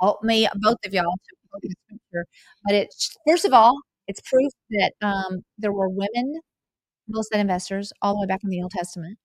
help 0.01 0.23
me, 0.23 0.49
both 0.57 0.79
of 0.85 0.93
y'all, 0.93 1.05
to 1.05 1.37
quote 1.51 1.63
the 1.63 1.75
scripture. 1.87 2.27
But 2.65 2.75
it's 2.75 3.17
first 3.27 3.45
of 3.45 3.53
all, 3.53 3.79
it's 4.07 4.21
proof 4.21 4.53
that 4.71 4.93
um, 5.03 5.43
there 5.59 5.73
were 5.73 5.89
women 5.89 6.41
real 7.09 7.21
estate 7.21 7.41
investors 7.41 7.93
all 8.03 8.15
the 8.15 8.21
way 8.21 8.27
back 8.27 8.41
in 8.45 8.51
the 8.51 8.63
Old 8.63 8.71
Testament. 8.71 9.19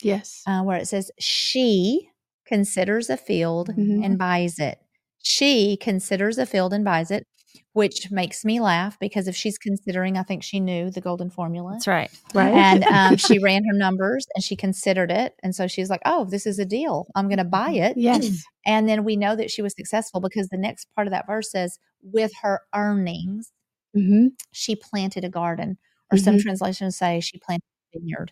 Yes, 0.00 0.42
uh, 0.46 0.62
where 0.62 0.78
it 0.78 0.88
says 0.88 1.10
she 1.18 2.10
considers 2.46 3.08
a 3.08 3.16
field 3.16 3.70
mm-hmm. 3.70 4.02
and 4.02 4.18
buys 4.18 4.58
it. 4.58 4.78
She 5.22 5.76
considers 5.76 6.38
a 6.38 6.46
field 6.46 6.72
and 6.72 6.84
buys 6.84 7.10
it 7.10 7.26
which 7.72 8.10
makes 8.10 8.44
me 8.44 8.60
laugh 8.60 8.98
because 8.98 9.28
if 9.28 9.36
she's 9.36 9.58
considering, 9.58 10.16
I 10.16 10.22
think 10.22 10.42
she 10.42 10.60
knew 10.60 10.90
the 10.90 11.00
golden 11.00 11.30
formula. 11.30 11.72
That's 11.72 11.86
right. 11.86 12.10
Right. 12.34 12.52
And 12.52 12.84
um, 12.84 13.16
she 13.16 13.38
ran 13.42 13.64
her 13.64 13.76
numbers 13.76 14.26
and 14.34 14.44
she 14.44 14.56
considered 14.56 15.10
it. 15.10 15.34
And 15.42 15.54
so 15.54 15.66
she's 15.66 15.88
like, 15.88 16.02
oh, 16.04 16.24
this 16.24 16.46
is 16.46 16.58
a 16.58 16.64
deal. 16.64 17.06
I'm 17.14 17.28
going 17.28 17.38
to 17.38 17.44
buy 17.44 17.70
it. 17.70 17.96
Yes. 17.96 18.44
And 18.64 18.88
then 18.88 19.02
we 19.02 19.16
know 19.16 19.34
that 19.34 19.50
she 19.50 19.60
was 19.60 19.74
successful 19.74 20.20
because 20.20 20.46
the 20.46 20.56
next 20.56 20.86
part 20.94 21.08
of 21.08 21.10
that 21.10 21.26
verse 21.26 21.50
says, 21.50 21.80
with 22.00 22.30
her 22.42 22.60
earnings, 22.72 23.50
mm-hmm. 23.96 24.28
she 24.52 24.76
planted 24.76 25.24
a 25.24 25.28
garden. 25.28 25.78
Or 26.12 26.16
mm-hmm. 26.16 26.24
some 26.24 26.38
translations 26.38 26.96
say 26.96 27.18
she 27.18 27.40
planted 27.40 27.64
a 27.92 27.98
vineyard. 27.98 28.30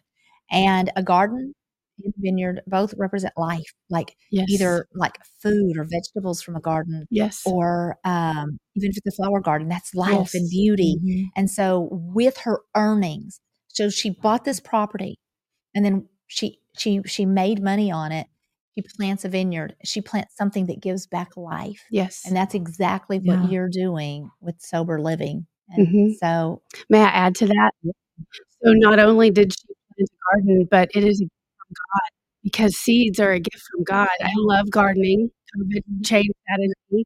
And 0.48 0.92
a 0.94 1.02
garden 1.02 1.54
vineyard 2.18 2.62
both 2.66 2.94
represent 2.96 3.34
life, 3.36 3.72
like 3.88 4.16
yes. 4.30 4.48
either 4.50 4.86
like 4.94 5.18
food 5.42 5.76
or 5.76 5.86
vegetables 5.90 6.42
from 6.42 6.56
a 6.56 6.60
garden, 6.60 7.06
yes, 7.10 7.42
or 7.44 7.96
um, 8.04 8.58
even 8.76 8.90
if 8.90 8.96
it's 8.96 9.18
a 9.18 9.22
flower 9.22 9.40
garden, 9.40 9.68
that's 9.68 9.94
life 9.94 10.12
yes. 10.12 10.34
and 10.34 10.50
beauty. 10.50 10.96
Mm-hmm. 10.98 11.24
And 11.36 11.50
so, 11.50 11.88
with 11.90 12.38
her 12.38 12.60
earnings, 12.74 13.40
so 13.68 13.88
she 13.88 14.10
bought 14.10 14.44
this 14.44 14.60
property, 14.60 15.18
and 15.74 15.84
then 15.84 16.08
she 16.26 16.58
she 16.76 17.00
she 17.06 17.26
made 17.26 17.62
money 17.62 17.90
on 17.90 18.12
it. 18.12 18.26
She 18.76 18.84
plants 18.96 19.24
a 19.24 19.28
vineyard. 19.28 19.74
She 19.84 20.00
plants 20.00 20.36
something 20.36 20.66
that 20.66 20.80
gives 20.80 21.06
back 21.06 21.36
life. 21.36 21.84
Yes, 21.90 22.22
and 22.26 22.36
that's 22.36 22.54
exactly 22.54 23.18
what 23.18 23.44
yeah. 23.44 23.48
you're 23.48 23.68
doing 23.68 24.30
with 24.40 24.56
sober 24.60 25.00
living. 25.00 25.46
And 25.68 25.86
mm-hmm. 25.86 26.12
so, 26.20 26.62
may 26.88 27.00
I 27.00 27.08
add 27.08 27.34
to 27.36 27.46
that? 27.46 27.70
So, 27.84 28.72
not 28.72 28.98
only 28.98 29.30
did 29.30 29.52
she 29.52 29.66
plant 29.66 30.10
a 30.10 30.36
garden, 30.36 30.68
but 30.70 30.90
it 30.94 31.04
is 31.04 31.24
God 31.70 32.10
because 32.42 32.76
seeds 32.76 33.20
are 33.20 33.32
a 33.32 33.40
gift 33.40 33.62
from 33.70 33.84
God. 33.84 34.08
I 34.20 34.32
love 34.36 34.70
gardening. 34.70 35.30
COVID 35.56 36.04
changed 36.04 36.30
that 36.48 36.60
in 36.60 36.72
me. 36.90 37.04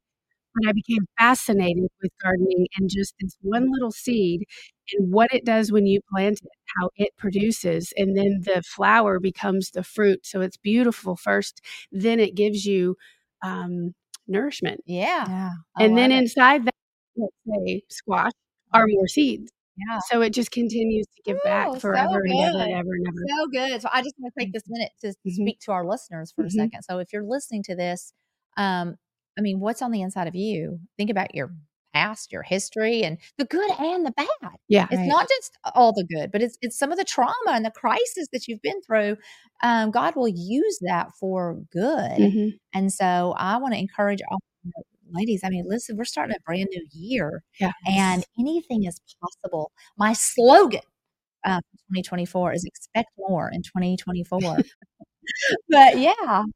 But 0.55 0.69
I 0.69 0.73
became 0.73 1.05
fascinated 1.19 1.89
with 2.01 2.13
gardening 2.23 2.69
and 2.77 2.89
just 2.89 3.15
this 3.21 3.37
one 3.41 3.73
little 3.73 3.91
seed 3.91 4.45
and 4.93 5.13
what 5.13 5.33
it 5.35 5.45
does 5.45 5.73
when 5.73 5.87
you 5.87 6.01
plant 6.13 6.39
it, 6.43 6.51
how 6.79 6.91
it 6.97 7.11
produces, 7.17 7.93
and 7.97 8.17
then 8.17 8.43
the 8.45 8.63
flower 8.63 9.19
becomes 9.19 9.71
the 9.71 9.83
fruit. 9.83 10.25
So 10.25 10.43
it's 10.43 10.57
beautiful 10.57 11.17
first, 11.17 11.61
then 11.91 12.21
it 12.21 12.37
gives 12.37 12.65
you 12.67 12.97
um, 13.43 13.95
nourishment. 14.29 14.83
Yeah. 14.87 15.27
Yeah. 15.29 15.51
And 15.77 15.99
then 15.99 16.13
it. 16.13 16.19
inside 16.19 16.67
that, 16.67 16.75
let's 17.17 17.35
say 17.47 17.83
squash, 17.91 18.33
are 18.73 18.87
more 18.87 19.09
seeds. 19.09 19.51
Yeah. 19.77 19.99
So 19.99 20.21
it 20.23 20.31
just 20.31 20.51
continues 20.53 21.07
to 21.17 21.23
give 21.25 21.37
Ooh, 21.37 21.43
back 21.43 21.75
so 21.81 21.81
forever 21.81 22.23
and 22.25 22.41
ever 22.41 22.59
and 22.63 22.73
ever 22.75 22.95
and 22.95 23.07
ever. 23.09 23.27
So 23.27 23.47
good. 23.53 23.83
So 23.83 23.89
I 23.93 24.03
just 24.03 24.15
want 24.19 24.33
to 24.35 24.41
take 24.41 24.53
this 24.53 24.63
minute 24.69 24.93
to 25.03 25.15
Mhm. 25.25 25.33
speak 25.33 25.61
to 25.61 25.73
our 25.73 25.87
listeners 25.87 26.33
for 26.33 26.45
a 26.45 26.51
Mhm. 26.51 26.51
second. 26.51 26.83
So 26.83 26.99
if 26.99 27.13
you're 27.13 27.25
listening 27.25 27.63
to 27.65 27.75
this, 27.77 28.13
um, 28.57 28.97
I 29.39 29.41
mean, 29.43 29.61
what's 29.61 29.83
on 29.83 29.91
the 29.91 30.03
inside 30.03 30.29
of 30.29 30.35
you? 30.35 30.81
Think 30.99 31.11
about 31.11 31.35
your 31.35 31.55
past, 31.95 32.33
your 32.33 32.43
history, 32.43 33.03
and 33.05 33.19
the 33.39 33.45
good 33.47 33.71
and 33.79 34.07
the 34.07 34.13
bad. 34.13 34.29
Yeah. 34.69 34.87
It's 34.91 35.01
Right. 35.01 35.07
not 35.07 35.29
just 35.29 35.59
all 35.75 35.93
the 35.93 36.05
good, 36.05 36.31
but 36.33 36.43
it's 36.43 36.59
it's 36.63 36.79
some 36.79 36.93
of 36.93 36.99
the 36.99 37.05
trauma 37.05 37.35
and 37.49 37.65
the 37.65 37.71
crisis 37.71 38.29
that 38.33 38.47
you've 38.49 38.63
been 38.63 38.81
through. 38.83 39.17
Um, 39.63 39.91
God 39.91 40.17
will 40.17 40.29
use 40.29 40.79
that 40.83 41.13
for 41.19 41.57
good. 41.73 42.11
Mhm. 42.17 42.59
And 42.75 42.93
so 42.93 43.35
I 43.39 43.57
want 43.59 43.75
to 43.75 43.81
encourage 43.81 44.21
all 44.31 44.41
ladies. 45.15 45.43
I 45.45 45.49
mean, 45.51 45.65
listen, 45.69 45.97
we're 45.97 46.05
starting 46.05 46.37
a 46.37 46.41
brand 46.45 46.69
new 46.71 46.87
year, 46.93 47.43
Yeah. 47.61 47.73
and 47.87 48.25
anything 48.39 48.85
is 48.85 49.01
possible. 49.23 49.73
My 49.97 50.13
slogan 50.13 50.81
uh, 51.45 51.59
for 51.61 51.77
2024 51.89 52.53
is 52.55 52.65
expect 52.65 53.11
more 53.19 53.51
in 53.53 53.63
2024. 53.63 54.57
but 55.69 55.99
yeah, 55.99 56.13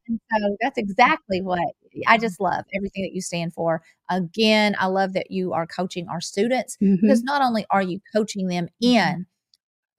and 0.07 0.19
so 0.31 0.57
that's 0.61 0.77
exactly 0.77 1.41
what 1.41 1.59
I 2.07 2.17
just 2.17 2.39
love 2.39 2.65
everything 2.75 3.03
that 3.03 3.13
you 3.13 3.21
stand 3.21 3.53
for. 3.53 3.81
Again, 4.09 4.75
I 4.79 4.87
love 4.87 5.13
that 5.13 5.31
you 5.31 5.53
are 5.53 5.65
coaching 5.67 6.07
our 6.07 6.21
students 6.21 6.77
Mhm. 6.81 7.01
because 7.01 7.23
not 7.23 7.41
only 7.41 7.65
are 7.71 7.81
you 7.81 7.99
coaching 8.13 8.47
them 8.47 8.67
in 8.81 9.25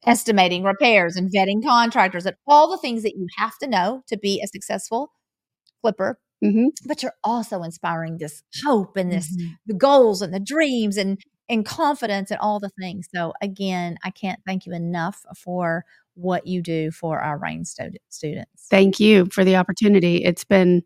estimating 0.07 0.62
repairs 0.64 1.16
and 1.16 1.31
vetting 1.31 1.62
contractors 1.62 2.25
and 2.27 2.37
all 2.46 2.70
the 2.70 2.79
things 2.79 3.03
that 3.03 3.16
you 3.16 3.27
have 3.37 3.59
to 3.59 3.66
know 3.66 4.03
to 4.07 4.16
be 4.16 4.40
a 4.42 4.46
successful 4.46 5.12
flipper, 5.83 6.18
Mhm. 6.42 6.68
but 6.87 7.03
you're 7.03 7.14
also 7.24 7.62
inspiring 7.62 8.18
this 8.18 8.42
hope 8.64 8.96
and 8.96 9.12
this 9.12 9.35
Mhm. 9.37 9.57
the 9.66 9.74
goals 9.74 10.22
and 10.22 10.33
the 10.35 10.40
dreams 10.40 10.96
and 10.96 11.18
and 11.48 11.66
confidence 11.66 12.31
and 12.31 12.38
all 12.38 12.61
the 12.61 12.70
things. 12.81 13.09
So 13.12 13.33
again, 13.42 13.96
I 14.05 14.11
can't 14.11 14.38
thank 14.46 14.66
you 14.66 14.72
enough 14.72 15.22
for 15.37 15.85
what 16.14 16.46
you 16.46 16.62
do 16.62 16.92
for 16.92 17.18
our 17.20 17.37
WREIN 17.38 17.64
stu- 17.66 17.90
students. 18.09 18.66
Thank 18.70 19.00
you 19.00 19.26
for 19.33 19.44
the 19.44 19.57
opportunity. 19.57 20.24
It's 20.24 20.44
been 20.44 20.83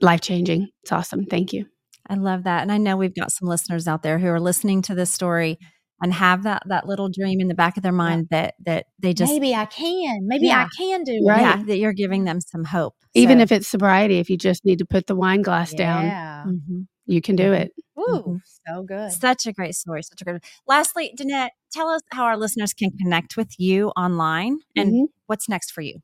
life 0.00 0.20
changing. 0.20 0.68
It's 0.82 0.92
awesome. 0.92 1.26
Thank 1.26 1.52
you. 1.52 1.66
I 2.08 2.14
love 2.14 2.44
that. 2.44 2.62
And 2.62 2.72
I 2.72 2.78
know 2.78 2.96
we've 2.96 3.14
got 3.14 3.32
some 3.32 3.48
listeners 3.48 3.86
out 3.86 4.02
there 4.02 4.18
who 4.18 4.28
are 4.28 4.40
listening 4.40 4.82
to 4.82 4.94
this 4.94 5.12
story 5.12 5.58
and 6.00 6.12
have 6.12 6.42
that 6.44 6.62
that 6.66 6.86
little 6.86 7.08
dream 7.08 7.40
in 7.40 7.48
the 7.48 7.54
back 7.54 7.76
of 7.76 7.82
their 7.82 7.92
mind 7.92 8.28
that 8.30 8.54
that 8.66 8.86
they 8.98 9.12
just 9.14 9.32
maybe 9.32 9.54
I 9.54 9.64
can. 9.66 10.20
Maybe 10.26 10.50
I 10.50 10.68
can 10.76 11.02
do 11.04 11.20
Right. 11.26 11.40
yeah, 11.40 11.62
that 11.64 11.78
you're 11.78 11.92
giving 11.92 12.24
them 12.24 12.40
some 12.40 12.64
hope. 12.64 12.94
Even 13.14 13.38
So- 13.38 13.42
if 13.42 13.52
it's 13.52 13.68
sobriety, 13.68 14.18
if 14.18 14.30
you 14.30 14.36
just 14.36 14.64
need 14.64 14.78
to 14.78 14.86
put 14.86 15.06
the 15.06 15.16
wine 15.16 15.42
glass 15.42 15.72
down, 15.74 16.04
Yeah. 16.04 16.44
Mhm. 16.46 16.86
you 17.06 17.20
can 17.20 17.36
do 17.36 17.52
it. 17.52 17.72
Ooh, 17.98 18.40
so 18.66 18.82
good. 18.82 19.10
Such 19.12 19.46
a 19.46 19.52
great 19.52 19.74
story. 19.74 20.02
Such 20.02 20.22
a 20.22 20.24
good. 20.24 20.44
Lastly, 20.66 21.12
Danette, 21.18 21.50
tell 21.72 21.88
us 21.88 22.02
how 22.12 22.24
our 22.24 22.36
listeners 22.36 22.72
can 22.72 22.90
connect 22.92 23.36
with 23.36 23.58
you 23.58 23.88
online 23.90 24.58
and 24.76 24.92
Mhm. 24.92 25.06
what's 25.26 25.48
next 25.48 25.72
for 25.72 25.80
you. 25.80 25.98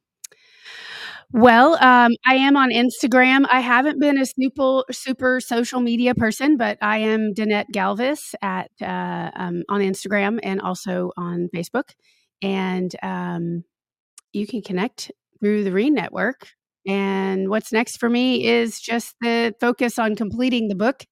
Well, 1.36 1.74
um, 1.82 2.12
I 2.24 2.36
am 2.36 2.56
on 2.56 2.70
Instagram. 2.70 3.44
I 3.50 3.58
haven't 3.58 3.98
been 3.98 4.18
a 4.18 4.24
super 4.24 4.84
super 4.92 5.40
social 5.40 5.80
media 5.80 6.14
person, 6.14 6.56
but 6.56 6.78
I 6.80 6.98
am 6.98 7.34
Danette 7.34 7.72
Galvis 7.74 8.34
at 8.40 8.70
uh, 8.80 9.32
um, 9.34 9.64
on 9.68 9.80
Instagram 9.80 10.38
and 10.44 10.60
also 10.60 11.10
on 11.16 11.48
Facebook. 11.52 11.90
And 12.40 12.94
um, 13.02 13.64
you 14.32 14.46
can 14.46 14.62
connect 14.62 15.12
through 15.40 15.64
the 15.64 15.70
WREIN 15.72 15.92
Network. 15.94 16.48
And 16.86 17.50
what's 17.50 17.72
next 17.72 17.98
for 17.98 18.10
me 18.10 18.46
is 18.46 18.80
just 18.80 19.16
the 19.20 19.54
focus 19.60 19.98
on 19.98 20.16
completing 20.16 20.68
the 20.68 20.76
book. 20.76 21.04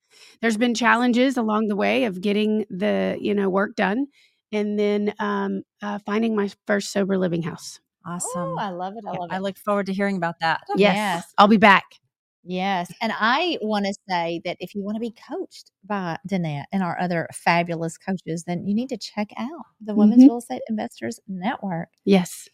There's 0.43 0.59
been 0.59 0.75
challenges 0.75 1.37
along 1.37 1.69
the 1.69 1.77
way 1.77 2.05
of 2.05 2.21
getting 2.21 2.67
the 2.71 3.19
you 3.21 3.35
know 3.35 3.51
work 3.51 3.77
done, 3.77 4.07
and 4.53 4.79
then 4.79 5.15
um, 5.21 5.63
uh, 5.83 5.99
finding 6.07 6.37
my 6.37 6.51
first 6.67 6.93
sober 6.93 7.19
living 7.19 7.43
house. 7.43 7.81
Awesome. 8.05 8.31
Oh, 8.55 8.57
I 8.59 8.71
love 8.71 8.95
it. 8.97 9.05
I 9.07 9.11
love 9.13 9.31
it. 9.31 9.35
I 9.35 9.39
look 9.39 9.57
forward 9.59 9.87
to 9.87 9.93
hearing 9.93 10.17
about 10.17 10.37
that. 10.41 10.63
Yes, 10.77 10.95
Yes. 10.97 11.35
I'll 11.39 11.49
be 11.49 11.57
back. 11.57 11.85
Yes. 12.45 12.93
And 13.01 13.13
I 13.15 13.59
want 13.63 13.87
to 13.87 13.95
say 14.09 14.41
that 14.45 14.57
if 14.59 14.75
you 14.75 14.83
want 14.83 14.97
to 14.97 15.01
be 15.01 15.15
coached 15.29 15.71
by 15.85 16.19
Danette 16.29 16.65
and 16.73 16.83
our 16.83 16.99
other 17.01 17.29
fabulous 17.33 17.97
coaches, 17.97 18.43
then 18.47 18.67
you 18.67 18.75
need 18.75 18.89
to 18.89 18.97
check 18.99 19.29
out 19.39 19.65
the 19.81 19.95
Women's 19.95 20.25
Mhm. 20.25 20.29
Real 20.29 20.39
Estate 20.39 20.63
Investors 20.69 21.21
Network. 21.29 21.91
Yes. 22.05 22.49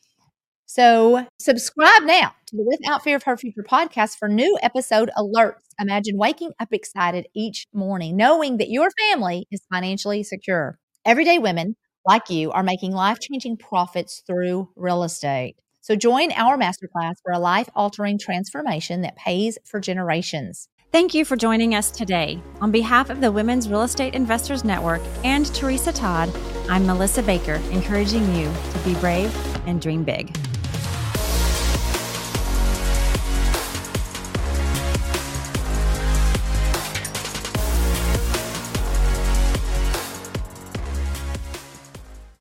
So 0.67 1.27
subscribe 1.39 2.03
now 2.03 2.35
to 2.49 2.57
the 2.57 2.63
Without 2.65 3.03
Fear 3.03 3.17
of 3.17 3.23
Her 3.23 3.39
Future 3.39 3.63
podcast 3.63 4.19
for 4.19 4.29
new 4.29 4.59
episode 4.63 5.11
alerts. 5.17 5.63
Imagine 5.81 6.19
waking 6.19 6.53
up 6.61 6.69
excited 6.73 7.27
each 7.35 7.67
morning, 7.73 8.17
knowing 8.17 8.59
that 8.59 8.69
your 8.69 8.91
family 9.09 9.47
is 9.51 9.63
financially 9.73 10.23
secure. 10.23 10.79
Everyday 11.07 11.39
women 11.39 11.77
like 12.09 12.31
you 12.31 12.51
are 12.53 12.63
making 12.63 12.93
life 12.93 13.19
changing 13.21 13.55
profits 13.55 14.23
through 14.27 14.67
real 14.77 15.03
estate. 15.03 15.57
So 15.83 15.95
join 15.95 16.33
our 16.33 16.57
masterclass 16.57 17.17
for 17.23 17.33
a 17.33 17.39
life 17.39 17.69
altering 17.75 18.19
transformation 18.19 19.03
that 19.03 19.15
pays 19.17 19.59
for 19.67 19.79
generations. 19.79 20.71
Thank 20.91 21.13
you 21.13 21.27
for 21.27 21.37
joining 21.37 21.75
us 21.75 21.91
today. 21.91 22.41
On 22.63 22.73
behalf 22.73 23.11
of 23.11 23.21
the 23.21 23.31
Women's 23.31 23.69
Real 23.69 23.83
Estate 23.83 24.15
Investors 24.15 24.65
Network 24.65 25.03
and 25.23 25.55
Teresa 25.55 25.93
Todd, 25.93 26.35
I'm 26.71 26.87
Melissa 26.87 27.23
Baker, 27.23 27.61
encouraging 27.73 28.35
you 28.35 28.51
to 28.73 28.79
be 28.87 28.95
brave 29.01 29.31
and 29.67 29.79
dream 29.79 30.03
big. 30.03 30.35